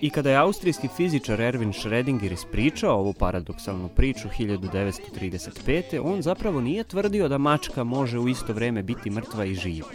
I 0.00 0.10
kada 0.10 0.30
je 0.30 0.36
austrijski 0.36 0.88
fizičar 0.88 1.38
Erwin 1.38 1.72
Schrödinger 1.72 2.32
ispričao 2.32 2.98
ovu 2.98 3.12
paradoksalnu 3.12 3.88
priču 3.88 4.28
1935. 4.38 6.00
on 6.04 6.22
zapravo 6.22 6.60
nije 6.60 6.84
tvrdio 6.84 7.28
da 7.28 7.38
mačka 7.38 7.84
može 7.84 8.18
u 8.18 8.28
isto 8.28 8.52
vreme 8.52 8.82
biti 8.82 9.10
mrtva 9.10 9.44
i 9.44 9.54
živa. 9.54 9.88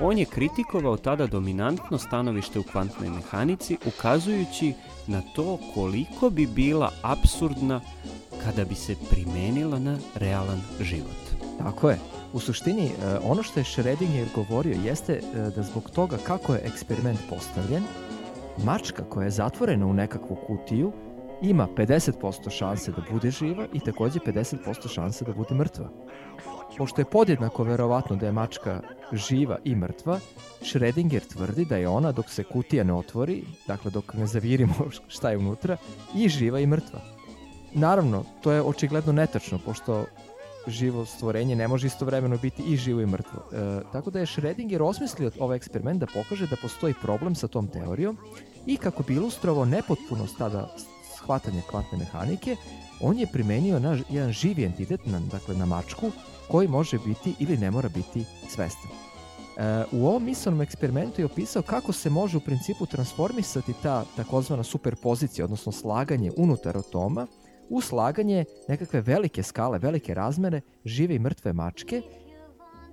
On 0.00 0.18
je 0.18 0.24
kritikovao 0.24 0.96
tada 0.96 1.26
dominantno 1.26 1.98
stanovište 1.98 2.58
u 2.58 2.62
kvantnoj 2.62 3.10
mehanici 3.10 3.76
ukazujući 3.86 4.74
na 5.06 5.22
to 5.34 5.58
koliko 5.74 6.30
bi 6.30 6.46
bila 6.46 6.92
absurdna 7.02 7.80
kada 8.44 8.64
bi 8.64 8.74
se 8.74 8.96
primenila 9.10 9.78
na 9.78 9.98
realan 10.14 10.60
život. 10.80 11.27
Tako 11.58 11.90
je. 11.90 11.98
U 12.32 12.40
suštini, 12.40 12.86
e, 12.86 13.18
ono 13.24 13.42
što 13.42 13.60
je 13.60 13.64
Schrödinger 13.64 14.26
govorio 14.34 14.76
jeste 14.84 15.12
e, 15.12 15.50
da 15.56 15.62
zbog 15.62 15.90
toga 15.90 16.16
kako 16.26 16.54
je 16.54 16.62
eksperiment 16.64 17.18
postavljen, 17.30 17.82
mačka 18.64 19.04
koja 19.04 19.24
je 19.24 19.30
zatvorena 19.30 19.86
u 19.86 19.92
nekakvu 19.92 20.36
kutiju 20.46 20.92
ima 21.42 21.68
50% 21.76 22.50
šanse 22.50 22.92
da 22.92 23.02
bude 23.10 23.30
živa 23.30 23.66
i 23.72 23.80
takođe 23.80 24.18
50% 24.18 24.88
šanse 24.88 25.24
da 25.24 25.32
bude 25.32 25.54
mrtva. 25.54 25.88
Pošto 26.78 27.00
je 27.00 27.04
podjednako 27.04 27.64
verovatno 27.64 28.16
da 28.16 28.26
je 28.26 28.32
mačka 28.32 28.80
živa 29.12 29.58
i 29.64 29.74
mrtva, 29.74 30.20
Schrödinger 30.60 31.20
tvrdi 31.32 31.64
da 31.64 31.76
je 31.76 31.88
ona 31.88 32.12
dok 32.12 32.30
se 32.30 32.44
kutija 32.44 32.84
ne 32.84 32.92
otvori, 32.92 33.44
dakle 33.66 33.90
dok 33.90 34.14
ne 34.14 34.26
zavirimo 34.26 34.74
šta 35.08 35.30
je 35.30 35.38
unutra, 35.38 35.76
i 36.14 36.28
živa 36.28 36.60
i 36.60 36.66
mrtva. 36.66 37.00
Naravno, 37.74 38.24
to 38.40 38.52
je 38.52 38.62
očigledno 38.62 39.12
netačno, 39.12 39.58
pošto 39.64 40.04
živo 40.68 41.04
stvorenje 41.06 41.56
ne 41.56 41.68
može 41.68 41.86
istovremeno 41.86 42.36
biti 42.36 42.62
i 42.62 42.76
živo 42.76 43.00
i 43.00 43.06
mrtvo. 43.06 43.42
E, 43.52 43.80
tako 43.92 44.10
da 44.10 44.18
je 44.18 44.26
Schrödinger 44.26 44.82
osmislio 44.82 45.30
ovaj 45.38 45.56
eksperiment 45.56 46.00
da 46.00 46.06
pokaže 46.06 46.46
da 46.46 46.56
postoji 46.62 46.94
problem 47.02 47.34
sa 47.34 47.48
tom 47.48 47.68
teorijom 47.68 48.16
i 48.66 48.76
kako 48.76 49.02
bi 49.02 49.14
ilustrovao 49.14 49.64
nepotpunost 49.64 50.38
tada 50.38 50.68
shvatanja 51.16 51.62
kvantne 51.70 51.98
mehanike, 51.98 52.56
on 53.00 53.18
je 53.18 53.26
primenio 53.26 53.78
na 53.78 53.98
jedan 54.10 54.32
živi 54.32 54.64
entitet, 54.64 55.00
na, 55.06 55.20
dakle 55.20 55.54
na 55.54 55.66
mačku, 55.66 56.10
koji 56.50 56.68
može 56.68 56.98
biti 56.98 57.34
ili 57.38 57.56
ne 57.56 57.70
mora 57.70 57.88
biti 57.88 58.24
svestan. 58.48 58.90
E, 59.56 59.84
u 59.92 60.06
ovom 60.06 60.24
misalnom 60.24 60.60
eksperimentu 60.60 61.20
je 61.20 61.26
opisao 61.26 61.62
kako 61.62 61.92
se 61.92 62.10
može 62.10 62.36
u 62.36 62.40
principu 62.40 62.86
transformisati 62.86 63.72
ta 63.82 64.04
takozvana 64.16 64.62
superpozicija, 64.62 65.44
odnosno 65.44 65.72
slaganje 65.72 66.32
unutar 66.36 66.78
atoma, 66.78 67.26
u 67.70 67.80
slaganje 67.80 68.44
nekakve 68.68 69.00
velike 69.00 69.42
skale, 69.42 69.78
velike 69.78 70.14
razmere 70.14 70.60
žive 70.84 71.14
i 71.14 71.18
mrtve 71.18 71.52
mačke, 71.52 72.02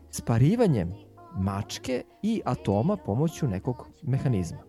sparivanjem 0.09 0.93
mačke 1.37 2.03
i 2.21 2.41
atoma 2.45 2.97
pomoću 2.97 3.47
nekog 3.47 3.87
mehanizma. 4.01 4.59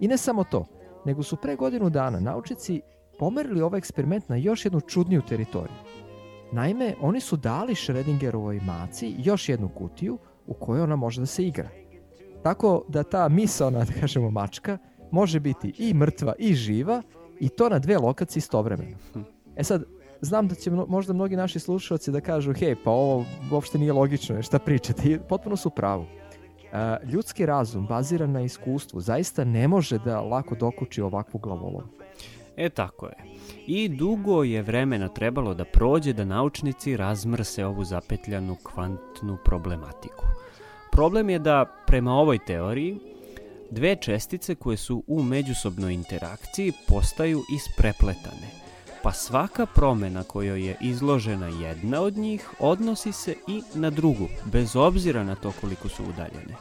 I 0.00 0.08
ne 0.08 0.16
samo 0.16 0.44
to, 0.44 0.66
nego 1.04 1.22
su 1.22 1.36
pre 1.36 1.56
godinu 1.56 1.90
dana 1.90 2.20
naučnici 2.20 2.80
pomerili 3.18 3.62
ovaj 3.62 3.78
eksperiment 3.78 4.28
na 4.28 4.36
još 4.36 4.64
jednu 4.64 4.80
čudniju 4.80 5.22
teritoriju. 5.28 5.76
Naime, 6.52 6.94
oni 7.00 7.20
su 7.20 7.36
dali 7.36 7.74
Schrödingerovoj 7.74 8.62
maci 8.62 9.14
još 9.18 9.48
jednu 9.48 9.68
kutiju 9.68 10.18
u 10.46 10.54
kojoj 10.54 10.82
ona 10.82 10.96
može 10.96 11.20
da 11.20 11.26
se 11.26 11.44
igra. 11.44 11.68
Tako 12.42 12.84
da 12.88 13.02
ta 13.02 13.28
misaona, 13.28 13.84
da 13.84 13.92
kažemo, 14.00 14.30
mačka 14.30 14.78
može 15.10 15.40
biti 15.40 15.74
i 15.78 15.94
mrtva 15.94 16.34
i 16.38 16.54
živa 16.54 17.02
i 17.40 17.48
to 17.48 17.68
na 17.68 17.78
dve 17.78 17.98
lokacije 17.98 18.40
istovremeno. 18.40 18.96
E 19.56 19.64
sad, 19.64 19.84
znam 20.20 20.48
da 20.48 20.54
će 20.54 20.70
mno, 20.70 20.86
možda 20.88 21.12
mnogi 21.12 21.36
naši 21.36 21.58
slušalci 21.58 22.10
da 22.10 22.20
kažu 22.20 22.52
hej, 22.52 22.76
pa 22.84 22.90
ovo 22.90 23.24
uopšte 23.52 23.78
nije 23.78 23.92
logično, 23.92 24.42
šta 24.42 24.58
pričate, 24.58 25.08
i 25.08 25.18
potpuno 25.28 25.56
su 25.56 25.70
pravu. 25.70 26.02
Uh, 26.02 27.10
ljudski 27.10 27.46
razum 27.46 27.86
baziran 27.86 28.32
na 28.32 28.40
iskustvu 28.40 29.00
zaista 29.00 29.44
ne 29.44 29.68
može 29.68 29.98
da 29.98 30.20
lako 30.20 30.54
dokuči 30.54 31.02
ovakvu 31.02 31.40
glavolovu. 31.40 31.88
E 32.56 32.68
tako 32.68 33.06
je. 33.06 33.16
I 33.66 33.88
dugo 33.88 34.42
je 34.42 34.62
vremena 34.62 35.08
trebalo 35.08 35.54
da 35.54 35.64
prođe 35.64 36.12
da 36.12 36.24
naučnici 36.24 36.96
razmrse 36.96 37.66
ovu 37.66 37.84
zapetljanu 37.84 38.56
kvantnu 38.62 39.36
problematiku. 39.44 40.24
Problem 40.92 41.30
je 41.30 41.38
da, 41.38 41.64
prema 41.86 42.12
ovoj 42.12 42.38
teoriji, 42.46 42.98
dve 43.70 43.96
čestice 43.96 44.54
koje 44.54 44.76
su 44.76 45.04
u 45.06 45.22
međusobnoj 45.22 45.94
interakciji 45.94 46.72
postaju 46.88 47.40
isprepletane– 47.54 48.48
pa 49.02 49.12
svaka 49.12 49.66
promena 49.66 50.22
kojoj 50.24 50.66
je 50.66 50.76
izložena 50.80 51.46
jedna 51.46 52.00
od 52.00 52.16
njih 52.16 52.50
odnosi 52.58 53.12
se 53.12 53.34
i 53.46 53.62
na 53.74 53.90
drugu, 53.90 54.28
bez 54.44 54.76
obzira 54.76 55.24
na 55.24 55.34
to 55.34 55.52
koliko 55.60 55.88
su 55.88 56.02
udaljene. 56.02 56.56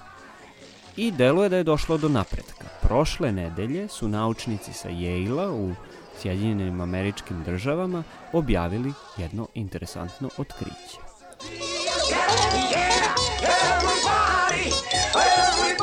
I 0.96 1.12
deluje 1.12 1.50
da 1.50 1.58
je 1.58 1.64
došlo 1.64 1.98
do 1.98 2.10
napretka. 2.10 2.66
Prošle 2.82 3.32
nedelje 3.32 3.88
su 3.88 4.08
naučnici 4.08 4.74
sa 4.74 4.90
Yale-a 4.90 5.52
u 5.52 5.74
Sjedinjenim 6.22 6.82
američkim 6.82 7.44
državama 7.44 8.04
objavili 8.34 8.94
jedno 9.18 9.48
interesantno 9.54 10.30
otkriće. 10.38 10.98
Yeah, 12.72 13.16
everybody, 13.42 14.72
everybody, 15.16 15.81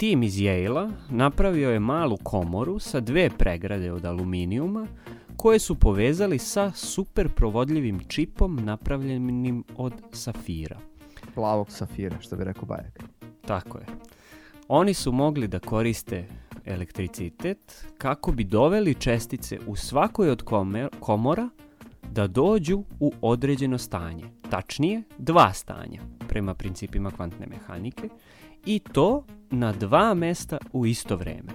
Tim 0.00 0.22
iz 0.22 0.34
Yale-a 0.34 0.90
napravio 1.10 1.70
je 1.70 1.80
malu 1.80 2.16
komoru 2.22 2.78
sa 2.78 3.00
dve 3.00 3.30
pregrade 3.38 3.92
od 3.92 4.04
aluminijuma 4.04 4.86
koje 5.36 5.58
su 5.58 5.74
povezali 5.74 6.38
sa 6.38 6.72
super 6.72 7.28
provodljivim 7.28 8.00
čipom 8.08 8.60
napravljenim 8.62 9.64
od 9.76 9.92
safira. 10.12 10.78
Plavog 11.34 11.70
safira, 11.70 12.20
što 12.20 12.36
bi 12.36 12.44
rekao 12.44 12.64
Bajak. 12.64 12.98
Tako 13.46 13.78
je. 13.78 13.86
Oni 14.68 14.94
su 14.94 15.12
mogli 15.12 15.48
da 15.48 15.58
koriste 15.58 16.26
elektricitet 16.64 17.86
kako 17.98 18.32
bi 18.32 18.44
doveli 18.44 18.94
čestice 18.94 19.58
u 19.66 19.76
svakoj 19.76 20.30
od 20.30 20.42
komora 21.00 21.48
da 22.10 22.26
dođu 22.26 22.84
u 23.00 23.12
određeno 23.20 23.78
stanje. 23.78 24.24
Tačnije, 24.50 25.02
dva 25.18 25.52
stanja 25.52 26.02
prema 26.28 26.54
principima 26.54 27.10
kvantne 27.10 27.46
mehanike 27.46 28.08
i 28.66 28.78
to 28.78 29.24
na 29.50 29.72
dva 29.72 30.14
mesta 30.14 30.58
u 30.72 30.86
isto 30.86 31.16
vreme. 31.16 31.52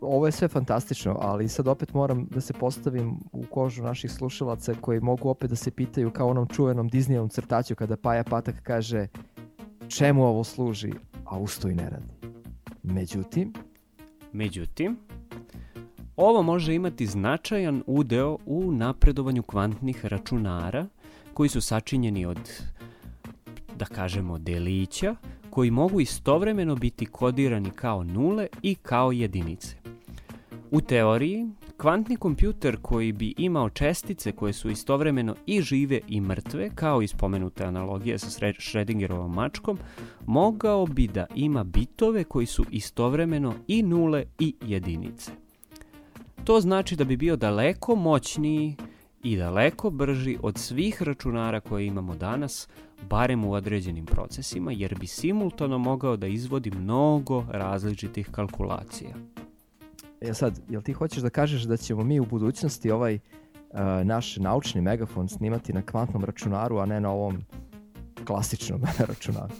Ovo 0.00 0.26
je 0.26 0.32
sve 0.32 0.48
fantastično, 0.48 1.18
ali 1.20 1.48
sad 1.48 1.68
opet 1.68 1.94
moram 1.94 2.26
da 2.30 2.40
se 2.40 2.52
postavim 2.52 3.16
u 3.32 3.44
kožu 3.50 3.82
naših 3.82 4.12
slušalaca 4.12 4.74
koji 4.80 5.00
mogu 5.00 5.28
opet 5.28 5.50
da 5.50 5.56
se 5.56 5.70
pitaju 5.70 6.10
kao 6.10 6.28
onom 6.28 6.46
čuvenom 6.46 6.90
Disneyovom 6.90 7.30
crtaću 7.30 7.74
kada 7.74 7.96
Paja 7.96 8.24
Patak 8.24 8.62
kaže 8.62 9.06
čemu 9.88 10.24
ovo 10.24 10.44
služi, 10.44 10.92
a 11.24 11.38
usto 11.38 11.68
i 11.68 11.74
ne 11.74 11.90
radi. 11.90 12.36
Međutim, 12.82 13.52
Međutim, 14.36 14.96
ovo 16.16 16.42
može 16.42 16.74
imati 16.74 17.06
značajan 17.06 17.82
udeo 17.86 18.38
u 18.46 18.72
napredovanju 18.72 19.42
kvantnih 19.42 20.04
računara 20.04 20.86
koji 21.34 21.48
su 21.48 21.60
sačinjeni 21.60 22.26
od, 22.26 22.50
da 23.76 23.84
kažemo, 23.84 24.38
delića 24.38 25.16
koji 25.56 25.70
mogu 25.70 26.00
istovremeno 26.00 26.74
biti 26.74 27.06
kodirani 27.06 27.70
kao 27.70 28.04
nule 28.04 28.46
i 28.62 28.74
kao 28.74 29.12
jedinice. 29.12 29.76
U 30.70 30.80
teoriji, 30.80 31.46
kvantni 31.76 32.16
kompjuter 32.16 32.76
koji 32.82 33.12
bi 33.12 33.34
imao 33.38 33.70
čestice 33.70 34.32
koje 34.32 34.52
su 34.52 34.70
istovremeno 34.70 35.36
i 35.46 35.62
žive 35.62 36.00
i 36.08 36.20
mrtve, 36.20 36.70
kao 36.74 37.02
i 37.02 37.08
spomenute 37.08 37.64
analogije 37.64 38.18
sa 38.18 38.26
Schrödingerovom 38.26 39.34
mačkom, 39.34 39.78
mogao 40.26 40.86
bi 40.86 41.08
da 41.08 41.26
ima 41.34 41.64
bitove 41.64 42.24
koji 42.24 42.46
su 42.46 42.64
istovremeno 42.70 43.54
i 43.68 43.82
nule 43.82 44.24
i 44.38 44.54
jedinice. 44.62 45.32
To 46.44 46.60
znači 46.60 46.96
da 46.96 47.04
bi 47.04 47.16
bio 47.16 47.36
daleko 47.36 47.94
moćniji 47.94 48.76
i 49.22 49.36
daleko 49.36 49.90
brži 49.90 50.38
od 50.42 50.58
svih 50.58 51.02
računara 51.02 51.60
koje 51.60 51.86
imamo 51.86 52.14
danas, 52.14 52.68
barem 53.10 53.44
u 53.44 53.52
određenim 53.52 54.06
procesima, 54.06 54.72
jer 54.72 54.98
bi 54.98 55.06
simultano 55.06 55.78
mogao 55.78 56.16
da 56.16 56.26
izvodi 56.26 56.70
mnogo 56.70 57.44
različitih 57.50 58.28
kalkulacija. 58.30 59.14
E 60.20 60.34
sad, 60.34 60.60
jel 60.68 60.82
ti 60.82 60.92
hoćeš 60.92 61.22
da 61.22 61.30
kažeš 61.30 61.62
da 61.62 61.76
ćemo 61.76 62.04
mi 62.04 62.20
u 62.20 62.26
budućnosti 62.26 62.90
ovaj 62.90 63.14
uh, 63.14 63.20
naš 64.04 64.36
naučni 64.36 64.80
megafon 64.80 65.28
snimati 65.28 65.72
na 65.72 65.82
kvantnom 65.82 66.24
računaru, 66.24 66.78
a 66.78 66.86
ne 66.86 67.00
na 67.00 67.10
ovom 67.10 67.42
klasičnom 68.24 68.82
računaru? 69.08 69.54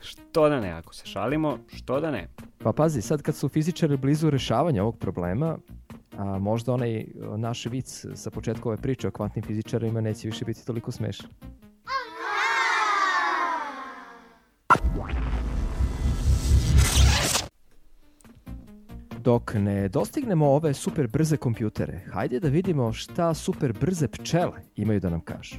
Što 0.00 0.48
da 0.48 0.60
ne, 0.60 0.70
ako 0.70 0.94
se 0.94 1.06
šalimo, 1.06 1.58
što 1.66 2.00
da 2.00 2.10
ne. 2.10 2.28
Pa 2.58 2.72
pazi, 2.72 3.02
sad 3.02 3.22
kad 3.22 3.34
su 3.34 3.48
fizičari 3.48 3.96
blizu 3.96 4.30
rešavanja 4.30 4.82
ovog 4.82 4.98
problema, 4.98 5.58
a 6.16 6.38
možda 6.38 6.72
onaj 6.72 7.06
naš 7.36 7.66
vic 7.66 8.04
sa 8.14 8.30
početka 8.30 8.68
ove 8.68 8.76
priče 8.76 9.08
o 9.08 9.10
kvantnim 9.10 9.44
fizičarima 9.44 10.00
neće 10.00 10.28
više 10.28 10.44
biti 10.44 10.66
toliko 10.66 10.92
smešan. 10.92 11.30
Dok 19.18 19.54
ne 19.54 19.88
dostignemo 19.88 20.46
ove 20.46 20.74
super 20.74 21.08
brze 21.08 21.36
kompjutere, 21.36 22.00
hajde 22.12 22.40
da 22.40 22.48
vidimo 22.48 22.92
šta 22.92 23.34
super 23.34 23.72
brze 23.72 24.08
pčele 24.08 24.62
imaju 24.76 25.00
da 25.00 25.10
nam 25.10 25.20
kažu. 25.20 25.56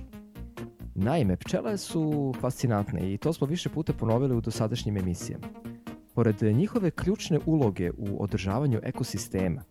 Naime, 1.00 1.36
pčele 1.36 1.78
su 1.78 2.34
fascinantne 2.42 3.14
i 3.14 3.18
to 3.18 3.34
smo 3.34 3.48
više 3.48 3.70
puta 3.70 3.94
ponovili 3.94 4.36
u 4.36 4.42
dosadašnjim 4.42 4.98
emisijama. 4.98 5.48
Pored 6.14 6.42
njihove 6.42 6.92
ključne 6.92 7.40
uloge 7.46 7.92
u 7.98 8.24
održavanju 8.24 8.80
ekosistema, 8.84 9.64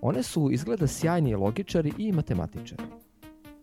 one 0.00 0.22
su 0.22 0.50
izgleda 0.50 0.86
sjajni 0.86 1.34
logičari 1.34 1.92
i 1.98 2.12
matematičari. 2.12 2.82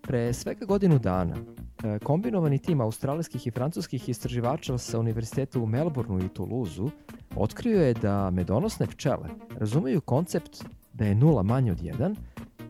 Pre 0.01 0.34
svega 0.34 0.65
godinu 0.65 0.99
dana, 0.99 1.36
e, 1.84 1.99
kombinovani 1.99 2.60
tim 2.60 2.81
australijskih 2.81 3.47
i 3.47 3.51
francuskih 3.51 4.10
istraživača 4.10 4.77
sa 4.77 4.99
univerziteta 4.99 5.60
u 5.60 5.65
Melbourneu 5.65 6.19
i 6.19 6.29
Toulouseu 6.29 6.89
otkrio 7.36 7.81
je 7.81 7.93
da 7.93 8.29
medonosne 8.29 8.88
pčele 8.88 9.29
razumeju 9.60 10.01
koncept 10.01 10.63
da 10.93 11.05
je 11.05 11.15
nula 11.15 11.43
manje 11.43 11.71
od 11.71 11.79
1, 11.81 12.15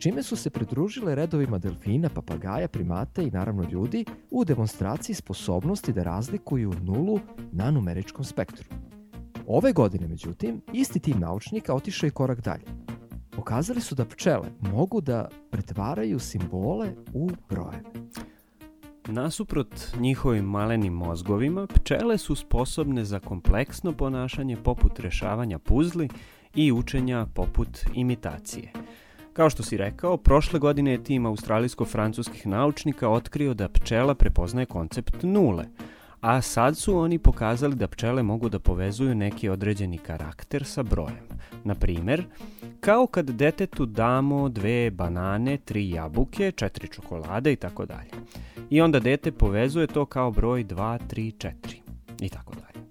čime 0.02 0.24
su 0.24 0.36
se 0.36 0.50
pridružile 0.50 1.16
redovima 1.16 1.58
delfina, 1.58 2.10
papagaja, 2.10 2.68
primata 2.68 3.22
i 3.22 3.32
naravno 3.32 3.64
ljudi 3.72 4.06
u 4.32 4.46
demonstraciji 4.46 5.16
sposobnosti 5.16 5.94
da 5.94 6.04
razlikuju 6.04 6.74
nulu 6.82 7.20
na 7.52 7.72
numeričkom 7.72 8.26
spektru. 8.26 8.66
Ove 9.48 9.74
godine, 9.74 10.08
međutim, 10.08 10.62
isti 10.74 11.00
tim 11.00 11.20
naučnika 11.20 11.74
otišao 11.74 12.08
je 12.08 12.12
korak 12.12 12.42
dalje. 12.42 12.64
Pokazali 13.32 13.82
su 13.82 13.96
da 13.96 14.06
pčele 14.06 14.50
mogu 14.60 15.02
da 15.02 15.30
pretvaraju 15.52 16.20
simbole 16.20 16.94
u 17.14 17.30
brojeve. 17.50 17.84
Nasuprot 19.08 19.76
njihovim 20.00 20.46
malenim 20.46 20.94
mozgovima, 20.94 21.68
pčele 21.68 22.18
su 22.18 22.36
sposobne 22.36 23.06
za 23.06 23.20
kompleksno 23.20 23.92
ponašanje 23.92 24.58
poput 24.58 25.00
rešavanja 25.00 25.60
puzli 25.60 26.10
i 26.56 26.72
učenja 26.72 27.26
poput 27.34 27.80
imitacije. 27.94 28.72
Kao 29.34 29.50
što 29.50 29.64
si 29.64 29.78
rekao, 29.78 30.18
prošle 30.18 30.60
godine 30.60 30.92
je 30.92 31.04
tim 31.04 31.26
australijsko-francuskih 31.26 32.48
naučnika 32.48 33.10
otkrio 33.10 33.54
da 33.54 33.70
pčela 33.70 34.16
prepoznaje 34.16 34.66
koncept 34.66 35.24
nule, 35.24 35.66
a 36.22 36.42
sad 36.42 36.78
su 36.78 36.98
oni 36.98 37.20
pokazali 37.20 37.76
da 37.76 37.88
pčele 37.88 38.24
mogu 38.24 38.50
da 38.50 38.60
povezuju 38.60 39.16
neki 39.16 39.50
određeni 39.50 39.98
karakter 39.98 40.66
sa 40.66 40.84
brojem. 40.84 41.28
Na 41.64 41.76
primer, 41.76 42.26
kao 42.80 43.08
kad 43.08 43.30
detetu 43.30 43.86
damo 43.86 44.50
dve 44.50 44.92
banane, 44.92 45.58
tri 45.58 45.90
jabuke, 45.90 46.52
četiri 46.52 46.88
čokolade 46.88 47.54
i 47.54 47.56
tako 47.56 47.86
dalje. 47.86 48.12
I 48.70 48.82
onda 48.82 49.00
dete 49.00 49.32
povezuje 49.32 49.88
to 49.88 50.06
kao 50.06 50.32
broj 50.32 50.64
2, 50.66 51.00
3, 51.10 51.34
4 51.34 51.52
i 52.22 52.30
tako 52.30 52.54
dalje. 52.54 52.86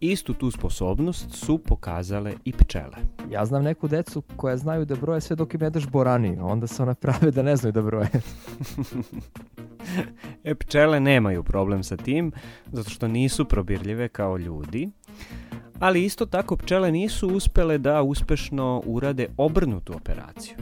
Istu 0.00 0.34
tu 0.34 0.50
sposobnost 0.50 1.30
su 1.32 1.58
pokazale 1.58 2.34
i 2.44 2.52
pčele. 2.52 3.15
Ja 3.30 3.44
znam 3.44 3.64
neku 3.64 3.88
decu 3.88 4.22
koja 4.36 4.56
znaju 4.56 4.84
da 4.84 4.96
broje 4.96 5.20
sve 5.20 5.36
dok 5.36 5.54
im 5.54 5.60
ne 5.60 5.70
daš 5.70 5.86
borani, 5.86 6.38
onda 6.40 6.66
se 6.66 6.82
ona 6.82 6.94
prave 6.94 7.30
da 7.30 7.42
ne 7.42 7.56
znaju 7.56 7.72
da 7.72 7.82
broje. 7.82 8.10
E, 10.44 10.54
pčele 10.54 11.00
nemaju 11.00 11.42
problem 11.42 11.82
sa 11.82 11.96
tim, 11.96 12.32
zato 12.72 12.90
što 12.90 13.08
nisu 13.08 13.44
probirljive 13.44 14.08
kao 14.08 14.36
ljudi, 14.36 14.90
ali 15.78 16.04
isto 16.04 16.26
tako 16.26 16.56
pčele 16.56 16.92
nisu 16.92 17.28
uspele 17.28 17.78
da 17.78 18.02
uspešno 18.02 18.82
urade 18.86 19.28
obrnutu 19.36 19.92
operaciju, 19.96 20.56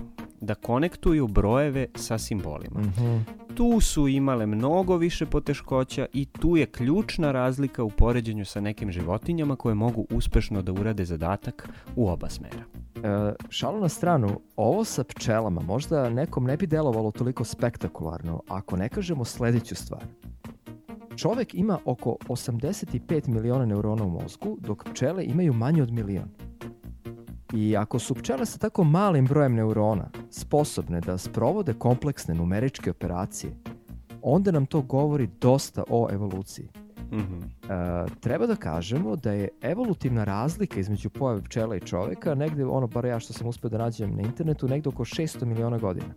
da 0.44 0.54
konektuju 0.54 1.26
brojeve 1.26 1.87
sa 1.94 2.18
simbolima. 2.18 2.80
Mhm. 2.80 3.16
Tu 3.54 3.80
su 3.80 4.09
imale 4.09 4.46
mnogo 4.46 4.96
više 4.96 5.26
poteškoća 5.26 6.07
i 6.12 6.24
tu 6.24 6.57
je 6.57 6.66
ključna 6.66 7.33
razlika 7.33 7.85
u 7.85 7.90
poređenju 7.90 8.44
sa 8.44 8.61
nekim 8.61 8.92
životinjama 8.92 9.57
koje 9.57 9.74
mogu 9.74 10.07
uspešno 10.11 10.62
da 10.62 10.72
urade 10.72 11.04
zadatak 11.04 11.68
u 11.96 12.09
oba 12.09 12.28
smera. 12.28 12.64
E, 12.96 13.35
šalu 13.48 13.80
na 13.80 13.88
stranu, 13.88 14.40
ovo 14.57 14.85
sa 14.85 15.04
pčelama 15.04 15.61
možda 15.61 16.11
nekom 16.11 16.44
ne 16.44 16.57
bi 16.57 16.66
delovalo 16.66 17.11
toliko 17.11 17.44
spektakularno 17.44 18.42
ako 18.48 18.76
ne 18.76 18.88
kažemo 18.88 19.24
sledeću 19.24 19.74
stvar. 19.74 20.04
Čovek 21.16 21.54
ima 21.54 21.78
oko 21.85 22.16
85 22.28 23.28
miliona 23.28 23.66
neurona 23.66 24.04
u 24.04 24.11
mozgu, 24.11 24.57
dok 24.61 24.85
pčele 24.85 25.24
imaju 25.24 25.52
manje 25.52 25.83
od 25.83 25.90
milion. 25.90 26.28
I 27.55 27.77
ako 27.77 27.99
su 27.99 28.14
pčele 28.14 28.47
sa 28.47 28.59
tako 28.59 28.85
malim 28.85 29.27
brojem 29.27 29.55
neurona 29.55 30.11
sposobne 30.31 31.01
da 31.01 31.19
sprovode 31.19 31.75
kompleksne 31.75 32.35
numeričke 32.35 32.90
operacije, 32.90 33.53
onda 34.23 34.51
nam 34.51 34.67
to 34.67 34.81
govori 34.81 35.29
dosta 35.40 35.83
o 35.90 36.09
evoluciji. 36.12 36.69
Mhm. 37.12 37.38
E, 37.38 38.07
treba 38.21 38.47
da 38.47 38.57
kažemo 38.57 39.17
da 39.17 39.33
je 39.33 39.49
evolutivna 39.62 40.25
razlika 40.25 40.81
između 40.81 41.11
pojave 41.11 41.43
pčela 41.43 41.77
i 41.77 41.81
čoveka 41.81 42.35
negde, 42.35 42.64
ono, 42.64 42.87
bar 42.87 43.05
ja 43.05 43.21
što 43.21 43.33
sam 43.33 43.47
uspeo 43.47 43.71
da 43.71 43.79
nađem 43.79 44.17
na 44.17 44.23
internetu, 44.23 44.69
negde 44.69 44.88
oko 44.88 45.05
600 45.05 45.45
miliona 45.45 45.79
godina. 45.79 46.14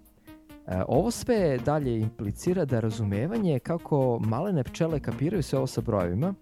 E, 0.68 0.82
ovo 0.88 1.12
sve 1.12 1.58
dalje 1.66 2.00
implicira 2.00 2.66
da 2.66 2.80
razumevanje 2.80 3.60
kako 3.60 4.20
malene 4.20 4.64
pčele 4.64 5.00
kapiraju 5.00 5.44
sve 5.44 5.58
ovo 5.58 5.68
sa 5.68 5.82
brojevima, 5.82 6.34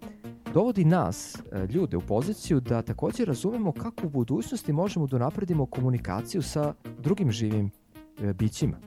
dovodi 0.55 0.85
nas, 0.85 1.35
e, 1.51 1.67
ljude, 1.73 1.97
u 1.97 2.01
poziciju 2.01 2.59
da 2.59 2.81
takođe 2.81 3.25
razumemo 3.25 3.71
kako 3.71 4.07
u 4.07 4.09
budućnosti 4.09 4.73
možemo 4.73 5.07
da 5.07 5.17
napredimo 5.17 5.65
komunikaciju 5.65 6.41
sa 6.41 6.73
drugim 6.99 7.31
živim 7.31 7.71
e, 8.21 8.33
bićima. 8.33 8.77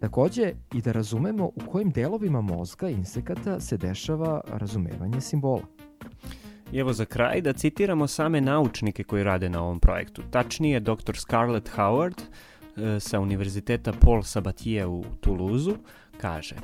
Takođe 0.00 0.52
i 0.74 0.80
da 0.82 0.92
razumemo 0.92 1.44
u 1.44 1.60
kojim 1.70 1.90
delovima 1.90 2.40
mozga 2.40 2.88
insekata 2.88 3.60
se 3.60 3.76
dešava 3.76 4.40
razumevanje 4.48 5.20
simbola. 5.20 5.62
I 6.72 6.78
evo 6.78 6.92
za 6.92 7.04
kraj 7.04 7.40
da 7.40 7.52
citiramo 7.52 8.06
same 8.06 8.40
naučnike 8.40 9.04
koji 9.04 9.24
rade 9.24 9.48
na 9.48 9.62
ovom 9.62 9.80
projektu. 9.80 10.22
Tačnije 10.30 10.80
dr. 10.80 11.16
Scarlett 11.16 11.70
Howard 11.76 12.20
e, 12.76 13.00
sa 13.00 13.20
Univerziteta 13.20 13.92
Paul 14.00 14.22
Sabatier 14.22 14.86
u 14.86 15.04
Toulouseu 15.20 15.76
kaže 16.20 16.56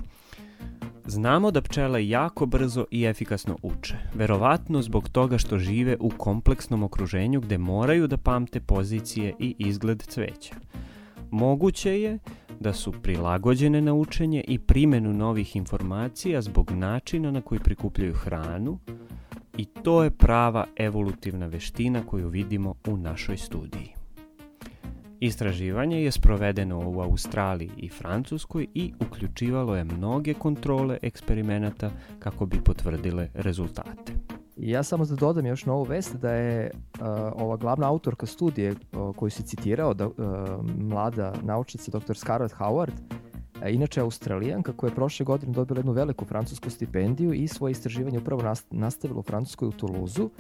Znamo 1.11 1.51
da 1.51 1.63
pčele 1.63 2.09
jako 2.09 2.47
brzo 2.47 2.85
i 2.91 3.05
efikasno 3.05 3.57
uče, 3.63 3.97
verovatno 4.15 4.83
zbog 4.83 5.09
toga 5.09 5.39
što 5.39 5.59
žive 5.59 5.97
u 6.01 6.11
kompleksnom 6.11 6.83
okruženju 6.83 7.41
gde 7.41 7.59
moraju 7.59 8.07
da 8.07 8.17
pamte 8.17 8.61
pozicije 8.61 9.35
i 9.39 9.55
izgled 9.59 10.03
cveća. 10.03 10.55
Moguće 11.31 12.01
je 12.01 12.19
da 12.61 12.73
su 12.73 12.93
prilagođene 12.93 13.81
na 13.81 13.95
učenje 13.95 14.45
i 14.49 14.59
primenu 14.59 15.13
novih 15.13 15.57
informacija 15.57 16.43
zbog 16.43 16.71
načina 16.71 17.31
na 17.31 17.41
koji 17.41 17.61
prikupljaju 17.61 18.15
hranu 18.15 18.79
i 19.57 19.65
to 19.65 20.05
je 20.05 20.11
prava 20.11 20.67
evolutivna 20.77 21.47
veština 21.47 22.03
koju 22.07 22.29
vidimo 22.29 22.75
u 22.87 22.97
našoj 22.97 23.37
studiji. 23.37 23.98
Istraživanje 25.21 26.03
je 26.03 26.11
sprovedeno 26.11 26.91
u 26.91 27.01
Australiji 27.01 27.71
i 27.77 27.89
Francuskoj 27.89 28.67
i 28.75 28.93
uključivalo 29.01 29.77
je 29.77 29.85
mnoge 29.85 30.35
kontrole 30.35 30.99
eksperimenata 31.03 31.91
kako 32.19 32.47
bi 32.47 32.61
potvrdile 32.65 33.29
rezultate. 33.35 34.13
Ja 34.57 34.83
samo 34.83 35.05
da 35.05 35.15
dodam 35.15 35.47
još 35.47 35.67
na 35.67 35.73
ovu 35.73 35.85
vest 35.85 36.17
da 36.17 36.33
je 36.33 36.71
uh, 36.71 37.07
ova 37.33 37.57
glavna 37.57 37.89
autorka 37.89 38.27
studije 38.27 38.71
uh, 38.73 39.17
koju 39.17 39.31
si 39.31 39.43
citirao, 39.43 39.95
da, 39.95 40.07
uh, 40.07 40.15
mlada 40.79 41.35
naučnica 41.43 41.99
dr. 41.99 42.17
Scarlett 42.17 42.55
Howard, 42.55 42.93
uh, 42.93 43.71
inače 43.71 44.01
australijanka 44.01 44.73
koja 44.73 44.91
je 44.91 44.95
prošle 44.95 45.25
godine 45.25 45.53
dobila 45.53 45.79
jednu 45.79 45.93
veliku 45.93 46.25
francusku 46.25 46.71
stipendiju 46.71 47.33
i 47.33 47.49
svoje 47.49 47.73
istraživanje 47.73 48.19
upravo 48.19 48.43
nas, 48.43 48.65
nastavila 48.71 49.21
u 49.21 49.23
Francuskoj 49.23 49.69
u 49.69 49.73
Toulouseu 49.73 50.31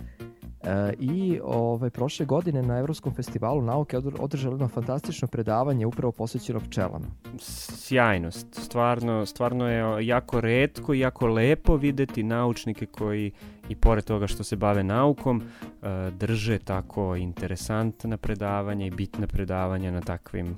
E, 0.64 0.92
I 0.98 1.40
ovaj, 1.44 1.90
prošle 1.90 2.26
godine 2.26 2.62
na 2.62 2.78
Evropskom 2.78 3.14
festivalu 3.14 3.62
nauke 3.62 3.96
odr- 3.96 4.20
održala 4.20 4.54
jedno 4.54 4.68
fantastično 4.68 5.28
predavanje 5.28 5.86
upravo 5.86 6.12
posvećeno 6.12 6.60
pčelama. 6.60 7.06
Sjajno, 7.40 8.30
stvarno, 8.30 9.26
stvarno 9.26 9.68
je 9.68 10.06
jako 10.06 10.40
redko 10.40 10.94
i 10.94 11.00
jako 11.00 11.26
lepo 11.26 11.76
videti 11.76 12.22
naučnike 12.22 12.86
koji 12.86 13.32
i 13.68 13.76
pored 13.76 14.04
toga 14.04 14.26
što 14.26 14.44
se 14.44 14.56
bave 14.56 14.84
naukom 14.84 15.42
e, 15.42 16.10
drže 16.10 16.58
tako 16.58 17.16
interesantna 17.16 18.16
predavanja 18.16 18.86
i 18.86 18.90
bitna 18.90 19.26
predavanja 19.26 19.90
na 19.90 20.00
takvim 20.00 20.56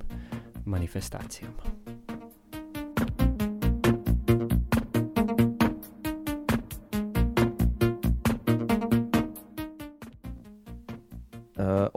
manifestacijama. 0.65 1.63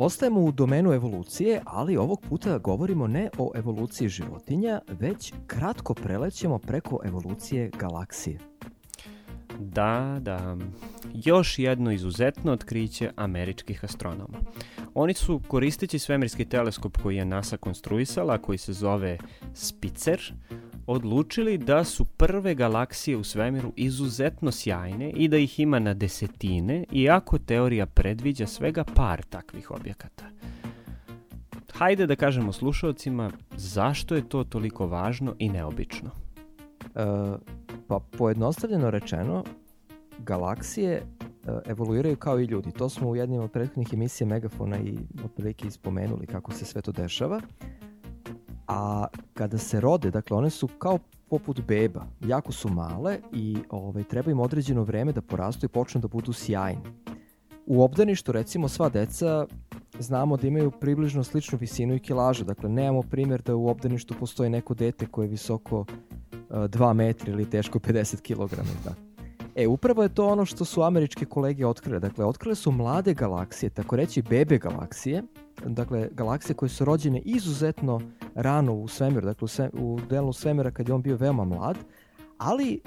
Ostajemo 0.03 0.41
u 0.41 0.51
domenu 0.51 0.93
evolucije, 0.93 1.61
ali 1.65 1.97
ovog 1.97 2.21
puta 2.29 2.57
govorimo 2.57 3.07
ne 3.07 3.29
o 3.37 3.51
evoluciji 3.55 4.09
životinja, 4.09 4.81
već 4.87 5.33
kratko 5.47 5.93
prelećemo 5.93 6.59
preko 6.59 6.99
evolucije 7.05 7.69
galaksije. 7.79 8.39
Da, 9.59 10.17
da. 10.21 10.57
Još 11.13 11.59
jedno 11.59 11.91
izuzetno 11.91 12.51
otkriće 12.51 13.11
američkih 13.15 13.83
astronoma. 13.83 14.37
Oni 14.93 15.13
su, 15.13 15.41
koristeći 15.47 15.99
svemirski 15.99 16.45
teleskop 16.45 16.97
koji 16.97 17.15
je 17.15 17.25
NASA 17.25 17.57
konstruisala, 17.57 18.37
koji 18.37 18.57
se 18.57 18.73
zove 18.73 19.17
Spitzer, 19.53 20.33
odlučili 20.87 21.57
da 21.57 21.83
su 21.83 22.05
prve 22.05 22.55
galaksije 22.55 23.17
u 23.17 23.23
svemiru 23.23 23.73
izuzetno 23.75 24.51
sjajne 24.51 25.11
i 25.11 25.27
da 25.27 25.37
ih 25.37 25.59
ima 25.59 25.79
na 25.79 25.93
desetine, 25.93 26.85
iako 26.91 27.37
teorija 27.37 27.85
predviđa 27.85 28.47
svega 28.47 28.83
par 28.83 29.23
takvih 29.23 29.71
objekata. 29.71 30.25
Hajde 31.73 32.07
da 32.07 32.15
kažemo 32.15 32.53
slušalcima 32.53 33.31
zašto 33.55 34.15
je 34.15 34.29
to 34.29 34.43
toliko 34.43 34.87
važno 34.87 35.35
i 35.39 35.49
neobično. 35.49 36.09
E, 36.09 37.05
pa 37.87 37.99
pojednostavljeno 38.17 38.89
rečeno, 38.89 39.43
galaksije 40.19 40.91
e, 40.91 41.03
evoluiraju 41.65 42.15
kao 42.15 42.39
i 42.39 42.45
ljudi. 42.45 42.71
To 42.71 42.89
smo 42.89 43.09
u 43.09 43.15
jednim 43.15 43.41
od 43.41 43.51
prethodnih 43.51 43.93
emisija 43.93 44.27
Megafona 44.27 44.77
i 44.79 44.97
otprilike 45.25 45.67
ispomenuli 45.67 46.27
kako 46.27 46.51
se 46.51 46.65
sve 46.65 46.81
to 46.81 46.91
dešava. 46.91 47.41
A 48.67 49.05
kada 49.33 49.57
se 49.57 49.81
rode, 49.81 50.11
dakle 50.11 50.37
one 50.37 50.49
su 50.49 50.67
kao 50.67 50.99
poput 51.29 51.61
beba, 51.61 52.05
jako 52.25 52.51
su 52.51 52.69
male 52.69 53.19
i 53.31 53.57
ovaj, 53.69 54.03
treba 54.03 54.31
im 54.31 54.39
određeno 54.39 54.83
vreme 54.83 55.11
da 55.11 55.21
porastu 55.21 55.65
i 55.65 55.69
počnu 55.69 56.01
da 56.01 56.07
budu 56.07 56.33
sjajni. 56.33 56.81
U 57.65 57.83
obdaništu 57.83 58.31
recimo 58.31 58.67
sva 58.67 58.89
deca 58.89 59.47
znamo 59.99 60.37
da 60.37 60.47
imaju 60.47 60.71
približno 60.71 61.23
sličnu 61.23 61.57
visinu 61.61 61.95
i 61.95 61.99
kilažu, 61.99 62.43
dakle 62.43 62.69
nemamo 62.69 63.01
primjer 63.01 63.41
da 63.41 63.55
u 63.55 63.67
obdaništu 63.67 64.13
postoji 64.19 64.49
neko 64.49 64.73
dete 64.73 65.05
koje 65.05 65.25
je 65.25 65.29
visoko 65.29 65.85
2 66.49 66.93
metra 66.93 67.31
ili 67.31 67.49
teško 67.49 67.79
50 67.79 68.21
kg. 68.21 68.55
Da. 68.83 69.12
E, 69.55 69.67
upravo 69.67 70.03
je 70.03 70.09
to 70.09 70.27
ono 70.27 70.45
što 70.45 70.65
su 70.65 70.83
američke 70.83 71.25
kolege 71.25 71.67
otkrile. 71.67 71.99
Dakle, 71.99 72.25
otkrile 72.25 72.55
su 72.55 72.71
mlade 72.71 73.13
galaksije, 73.13 73.69
tako 73.69 73.95
reći 73.95 74.21
bebe 74.21 74.57
galaksije, 74.57 75.23
dakle, 75.65 76.09
galaksije 76.11 76.55
koje 76.55 76.69
su 76.69 76.85
rođene 76.85 77.19
izuzetno 77.19 78.01
rano 78.35 78.73
u 78.73 78.87
svemiru, 78.87 79.25
dakle 79.25 79.45
u, 79.45 79.47
sve, 79.47 79.69
u 79.73 79.99
delu 80.09 80.33
svemira 80.33 80.71
kad 80.71 80.87
je 80.87 80.93
on 80.93 81.01
bio 81.01 81.15
veoma 81.15 81.43
mlad, 81.43 81.77
ali 82.37 82.73
e, 82.73 82.79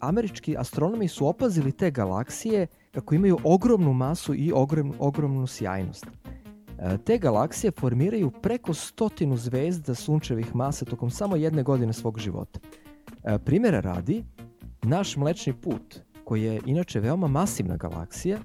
američki 0.00 0.56
astronomi 0.58 1.08
su 1.08 1.26
opazili 1.26 1.72
te 1.72 1.90
galaksije 1.90 2.66
kako 2.90 3.14
imaju 3.14 3.38
ogromnu 3.44 3.92
masu 3.92 4.34
i 4.34 4.52
ogrom, 4.54 4.94
ogromnu 4.98 5.46
sjajnost. 5.46 6.06
E, 6.06 6.98
te 7.04 7.18
galaksije 7.18 7.70
formiraju 7.70 8.30
preko 8.30 8.74
stotinu 8.74 9.36
zvezda 9.36 9.94
sunčevih 9.94 10.54
masa 10.54 10.84
tokom 10.84 11.10
samo 11.10 11.36
jedne 11.36 11.62
godine 11.62 11.92
svog 11.92 12.18
života. 12.18 12.60
E, 13.24 13.38
primjera 13.38 13.80
radi, 13.80 14.24
naš 14.82 15.16
mlečni 15.16 15.52
put, 15.52 16.00
koji 16.24 16.42
je 16.42 16.60
inače 16.66 17.00
veoma 17.00 17.28
masivna 17.28 17.76
galaksija, 17.76 18.38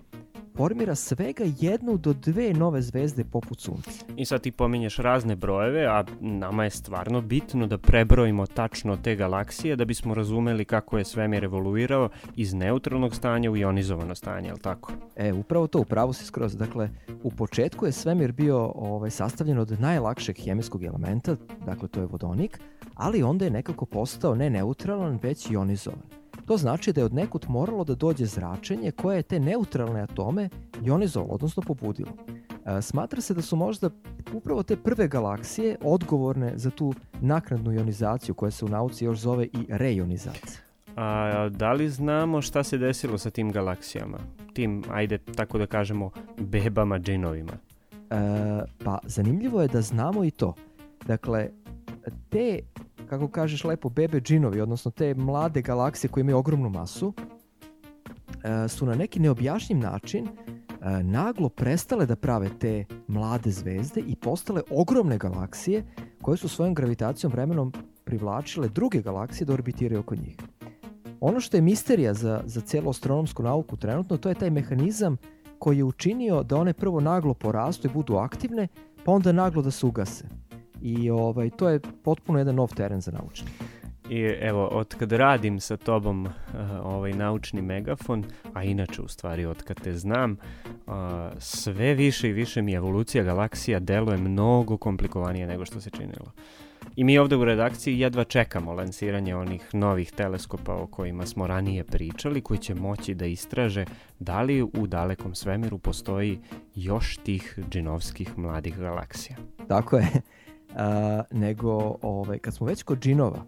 formira 0.56 0.96
svega 0.96 1.44
jednu 1.60 1.98
do 1.98 2.14
dve 2.14 2.54
nove 2.54 2.82
zvezde 2.82 3.24
poput 3.24 3.60
Sunca. 3.60 3.92
I 4.18 4.26
sad 4.26 4.42
ti 4.42 4.52
pominješ 4.52 4.98
razne 4.98 5.36
brojeve, 5.36 5.86
a 5.86 6.04
nama 6.20 6.64
je 6.64 6.70
stvarno 6.70 7.22
bitno 7.22 7.68
da 7.68 7.78
prebrojimo 7.78 8.46
tačno 8.46 8.98
te 8.98 9.16
galaksije 9.16 9.76
da 9.76 9.86
bismo 9.86 10.14
razumeli 10.14 10.66
kako 10.66 10.98
je 10.98 11.06
svemir 11.06 11.44
evoluirao 11.44 12.10
iz 12.36 12.54
neutralnog 12.54 13.16
stanja 13.16 13.52
u 13.52 13.58
ionizovano 13.58 14.16
stanje, 14.16 14.48
je 14.48 14.54
li 14.54 14.60
tako? 14.60 14.92
E, 15.16 15.34
upravo 15.34 15.68
to, 15.68 15.80
upravo 15.80 16.14
si 16.14 16.26
skroz. 16.26 16.56
Dakle, 16.58 16.90
u 17.24 17.32
početku 17.32 17.86
je 17.86 17.92
svemir 17.92 18.32
bio 18.32 18.72
ovaj, 18.76 19.10
sastavljen 19.10 19.58
od 19.58 19.80
najlakšeg 19.80 20.38
hemijskog 20.46 20.84
elementa, 20.84 21.36
dakle 21.66 21.88
to 21.88 22.00
je 22.00 22.06
vodonik, 22.06 22.60
ali 22.96 23.24
onda 23.24 23.46
je 23.46 23.52
nekako 23.52 23.86
postao 23.86 24.36
ne 24.36 24.50
neutralan, 24.50 25.20
već 25.22 25.52
ionizovan. 25.52 26.23
To 26.46 26.58
znači 26.58 26.94
da 26.94 27.02
je 27.02 27.06
od 27.06 27.14
nekud 27.14 27.46
moralo 27.50 27.84
da 27.84 27.96
dođe 27.96 28.26
zračenje 28.26 28.92
koje 28.92 29.18
je 29.18 29.24
te 29.24 29.40
neutralne 29.40 30.02
atome 30.02 30.50
ionizovalo, 30.86 31.34
odnosno 31.34 31.64
pobudilo. 31.68 32.12
E, 32.66 32.82
smatra 32.82 33.22
se 33.22 33.34
da 33.34 33.42
su 33.42 33.56
možda 33.56 33.90
upravo 34.34 34.64
te 34.64 34.76
prve 34.76 35.08
galaksije 35.08 35.78
odgovorne 35.82 36.54
za 36.56 36.70
tu 36.70 36.94
naknadnu 37.22 37.74
ionizaciju 37.74 38.36
koja 38.36 38.52
se 38.52 38.66
u 38.66 38.68
nauci 38.68 39.06
još 39.06 39.20
zove 39.20 39.46
i 39.46 39.66
reionizacija. 39.70 40.62
A 40.96 41.50
da 41.50 41.74
li 41.74 41.90
znamo 41.90 42.42
šta 42.42 42.64
se 42.64 42.78
desilo 42.78 43.18
sa 43.18 43.30
tim 43.30 43.52
galaksijama? 43.52 44.18
Tim, 44.54 44.84
ajde 44.92 45.18
tako 45.18 45.58
da 45.58 45.66
kažemo, 45.66 46.12
bebama 46.38 47.00
džinovima? 47.00 47.54
E, 47.54 48.16
pa 48.84 49.00
zanimljivo 49.04 49.62
je 49.62 49.68
da 49.68 49.82
znamo 49.82 50.24
i 50.24 50.32
to. 50.32 50.54
Dakle, 51.06 51.50
te 52.30 52.60
kako 53.10 53.28
kažeš 53.28 53.64
lepo, 53.64 53.90
bebe 53.90 54.22
džinovi, 54.22 54.62
odnosno 54.62 54.92
te 54.92 55.14
mlade 55.14 55.62
galaksije 55.62 56.12
koje 56.12 56.22
imaju 56.22 56.38
ogromnu 56.38 56.70
masu, 56.70 57.14
e, 58.44 58.68
su 58.68 58.86
na 58.86 58.96
neki 58.96 59.20
neobjašnjiv 59.20 59.78
način 59.78 60.28
e, 60.28 61.04
naglo 61.04 61.50
prestale 61.50 62.06
da 62.06 62.16
prave 62.16 62.50
te 62.60 62.86
mlade 63.08 63.52
zvezde 63.52 64.02
i 64.08 64.16
postale 64.16 64.62
ogromne 64.70 65.18
galaksije 65.18 65.84
koje 66.22 66.38
su 66.38 66.48
svojom 66.48 66.74
gravitacijom 66.74 67.32
vremenom 67.32 67.74
privlačile 68.04 68.70
druge 68.70 69.02
galaksije 69.02 69.46
da 69.46 69.54
orbitiraju 69.54 70.00
oko 70.00 70.16
njih. 70.16 70.36
Ono 71.20 71.40
što 71.40 71.58
je 71.58 71.62
misterija 71.62 72.14
za, 72.14 72.42
za 72.46 72.62
cijelu 72.62 72.90
astronomsku 72.90 73.44
nauku 73.44 73.78
trenutno, 73.78 74.18
to 74.18 74.30
je 74.30 74.36
taj 74.36 74.50
mehanizam 74.50 75.18
koji 75.60 75.78
je 75.78 75.84
učinio 75.84 76.44
da 76.44 76.58
one 76.58 76.74
prvo 76.74 77.00
naglo 77.00 77.34
porastu 77.34 77.88
i 77.88 77.92
budu 77.94 78.16
aktivne, 78.16 78.68
pa 79.06 79.12
onda 79.12 79.32
naglo 79.32 79.62
da 79.62 79.72
se 79.72 79.86
ugase. 79.86 80.43
I 80.84 81.10
ovaj, 81.10 81.50
to 81.50 81.70
je 81.70 81.80
potpuno 82.04 82.40
jedan 82.40 82.56
nov 82.56 82.76
teren 82.76 83.02
za 83.02 83.12
naučnike. 83.12 83.64
I 84.10 84.20
evo, 84.42 84.68
od 84.68 84.96
kad 84.96 85.12
radim 85.12 85.60
sa 85.60 85.78
tobom 85.78 86.26
uh, 86.26 86.32
ovaj 86.84 87.14
naučni 87.14 87.62
megafon, 87.62 88.24
a 88.54 88.64
inače 88.64 89.02
u 89.02 89.08
stvari 89.08 89.46
od 89.46 89.64
kad 89.64 89.82
te 89.82 89.94
znam, 89.94 90.32
uh, 90.32 90.94
sve 91.40 91.94
više 91.94 92.30
i 92.30 92.34
više 92.34 92.62
mi 92.62 92.74
evolucija 92.74 93.24
galaksija 93.24 93.80
deluje 93.80 94.18
mnogo 94.18 94.78
komplikovanije 94.78 95.48
nego 95.48 95.66
što 95.66 95.82
se 95.82 95.90
činilo. 95.90 96.32
I 96.96 97.04
mi 97.04 97.18
ovde 97.18 97.36
u 97.36 97.46
redakciji 97.46 98.00
jedva 98.00 98.24
čekamo 98.24 98.74
lansiranje 98.74 99.36
onih 99.36 99.70
novih 99.74 100.12
teleskopa 100.12 100.74
o 100.74 100.88
kojima 100.88 101.26
smo 101.26 101.48
ranije 101.48 101.84
pričali, 101.84 102.42
koji 102.42 102.58
će 102.58 102.76
moći 102.76 103.14
da 103.14 103.26
istraže 103.26 103.86
da 104.20 104.42
li 104.42 104.62
u 104.62 104.88
dalekom 104.88 105.36
svemiru 105.36 105.78
postoji 105.78 106.40
još 106.76 107.18
tih 107.18 107.60
džinovskih 107.70 108.38
mladih 108.38 108.78
galaksija. 108.78 109.38
Tako 109.68 109.98
je. 109.98 110.08
Nego 111.32 111.98
ovaj, 112.02 112.40
kad 112.40 112.54
smo 112.54 112.68
već 112.68 112.84
kod 112.84 113.00
džinova, 113.00 113.46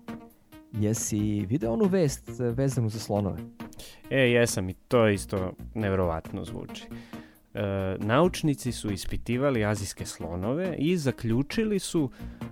jesi 0.71 1.45
video 1.49 1.73
onu 1.73 1.85
vest 1.85 2.29
vezanu 2.39 2.89
za 2.89 2.99
slonove? 2.99 3.37
E, 4.09 4.19
jesam 4.19 4.69
i 4.69 4.73
to 4.73 5.09
isto 5.09 5.51
nevrovatno 5.73 6.45
zvuči. 6.45 6.83
E, 7.53 7.61
naučnici 7.99 8.71
su 8.71 8.91
ispitivali 8.91 9.65
azijske 9.65 10.05
slonove 10.05 10.75
i 10.77 10.97
zaključili 10.97 11.79
su 11.79 12.09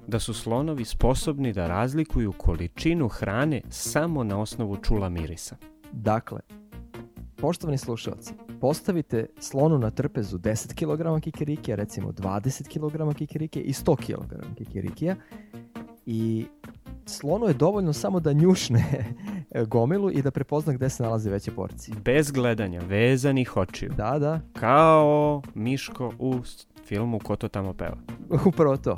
da 0.08 0.20
su 0.20 0.34
slonovi 0.34 0.86
sposobni 0.86 1.54
da 1.54 1.68
razlikuju 1.68 2.32
količinu 2.32 3.08
hrane 3.08 3.62
samo 3.70 4.24
na 4.24 4.40
osnovu 4.40 4.78
čula 4.78 5.10
mirisa. 5.10 5.56
Dakle, 5.92 6.40
poštovani 7.36 7.78
slušalci, 7.78 8.34
postavite 8.64 9.26
slonu 9.40 9.78
na 9.78 9.92
trpezu 9.92 10.38
10 10.38 10.74
kg 10.74 11.24
kikirikija, 11.24 11.76
recimo 11.76 12.12
20 12.12 12.68
kg 12.68 13.18
kikirikija 13.18 13.64
i 13.64 13.74
100 13.74 13.96
kg 13.96 14.56
kikirikija 14.58 15.16
i 16.06 16.46
slonu 17.06 17.46
je 17.46 17.54
dovoljno 17.54 17.94
samo 17.94 18.20
da 18.20 18.34
njušne 18.34 18.84
gomilu 19.74 20.12
i 20.12 20.22
da 20.22 20.32
prepozna 20.32 20.74
gde 20.74 20.90
se 20.90 21.04
nalaze 21.04 21.30
veće 21.30 21.52
porcije. 21.52 21.96
Bez 22.06 22.32
gledanja, 22.32 22.82
vezanih 22.88 23.58
očiju. 23.58 23.92
Da, 23.98 24.20
da, 24.20 24.42
Kao 24.54 25.42
Miško 25.54 26.14
u 26.20 26.36
filmu 26.86 27.20
Ko 27.20 27.36
to 27.36 27.48
tamo 27.48 27.74
peva. 27.74 27.98
upravo 28.50 28.78
to. 28.78 28.98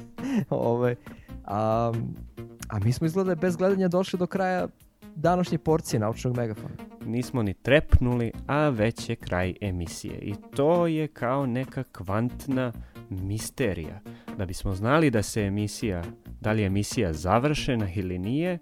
Ove, 0.50 0.96
a, 1.44 1.92
a 2.68 2.78
mi 2.78 2.92
smo 2.92 3.06
izgleda 3.06 3.34
bez 3.34 3.56
gledanja 3.56 3.88
došli 3.88 4.18
do 4.18 4.26
kraja 4.26 4.68
današnje 5.16 5.58
porcije 5.58 6.00
naučnog 6.00 6.36
megafona. 6.36 6.74
Nismo 7.04 7.42
ni 7.42 7.54
trepnuli, 7.54 8.32
a 8.46 8.68
već 8.68 9.08
je 9.08 9.16
kraj 9.16 9.54
emisije. 9.60 10.18
I 10.18 10.34
to 10.56 10.86
je 10.86 11.08
kao 11.08 11.46
neka 11.46 11.82
kvantna 11.82 12.72
misterija. 13.10 14.00
Da 14.38 14.46
bismo 14.46 14.74
znali 14.74 15.10
da 15.10 15.22
se 15.22 15.42
emisija, 15.42 16.04
da 16.40 16.52
li 16.52 16.62
je 16.62 16.66
emisija 16.66 17.12
završena 17.12 17.88
ili 17.94 18.18
nije, 18.18 18.58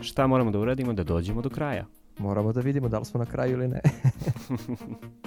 šta 0.00 0.26
moramo 0.26 0.50
da 0.50 0.58
uradimo 0.58 0.92
da 0.92 1.04
dođemo 1.04 1.42
do 1.42 1.50
kraja. 1.50 1.86
Moramo 2.18 2.52
da 2.52 2.60
vidimo 2.60 2.88
da 2.88 2.98
li 2.98 3.04
smo 3.04 3.20
na 3.20 3.26
kraju 3.26 3.52
ili 3.52 3.68
ne. 3.68 3.80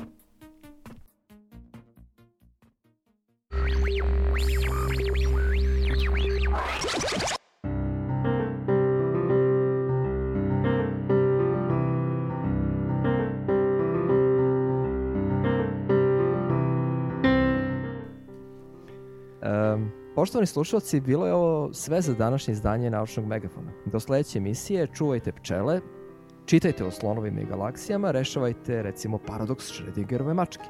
poštovani 20.39 20.47
slušalci, 20.47 20.99
bilo 20.99 21.27
je 21.27 21.33
ovo 21.33 21.73
sve 21.73 22.01
za 22.01 22.13
današnje 22.13 22.51
izdanje 22.51 22.89
Naučnog 22.89 23.25
megafona. 23.25 23.71
Do 23.85 23.99
sledeće 23.99 24.37
emisije 24.37 24.87
čuvajte 24.87 25.31
pčele, 25.31 25.81
čitajte 26.45 26.85
o 26.85 26.91
slonovima 26.91 27.41
i 27.41 27.45
galaksijama, 27.45 28.11
rešavajte 28.11 28.83
recimo 28.83 29.17
paradoks 29.17 29.65
Schrödingerove 29.65 30.33
mačke. 30.33 30.63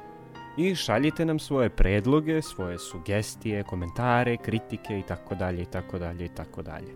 I 0.56 0.74
šaljite 0.74 1.24
nam 1.24 1.38
svoje 1.38 1.70
predloge, 1.70 2.42
svoje 2.42 2.78
sugestije, 2.78 3.62
komentare, 3.62 4.36
kritike 4.36 4.98
i 4.98 5.02
tako 5.02 5.34
dalje 5.34 5.62
i 5.62 5.66
tako 5.66 5.98
dalje 5.98 6.24
i 6.24 6.34
tako 6.34 6.62
dalje. 6.62 6.94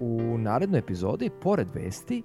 U 0.00 0.38
narednoj 0.38 0.78
epizodi, 0.78 1.30
pored 1.42 1.68
vesti, 1.74 2.22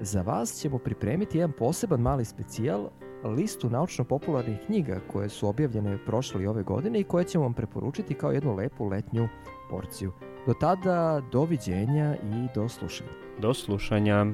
za 0.00 0.22
vas 0.22 0.60
ćemo 0.60 0.78
pripremiti 0.78 1.38
jedan 1.38 1.52
poseban 1.52 2.00
mali 2.00 2.24
specijal, 2.24 2.88
listu 3.24 3.70
naučno-popularnih 3.70 4.66
knjiga 4.66 5.00
koje 5.12 5.28
su 5.28 5.48
objavljene 5.48 5.98
prošle 6.06 6.42
i 6.42 6.46
ove 6.46 6.62
godine 6.62 7.00
i 7.00 7.04
koje 7.04 7.24
ćemo 7.24 7.44
vam 7.44 7.54
preporučiti 7.54 8.14
kao 8.14 8.32
jednu 8.32 8.54
lepu 8.54 8.84
letnju 8.84 9.28
porciju. 9.70 10.12
Do 10.46 10.54
tada, 10.54 11.22
doviđenja 11.32 12.16
i 12.16 12.48
do 12.54 12.68
slušanja. 12.68 13.10
Do 13.40 13.54
slušanja. 13.54 14.26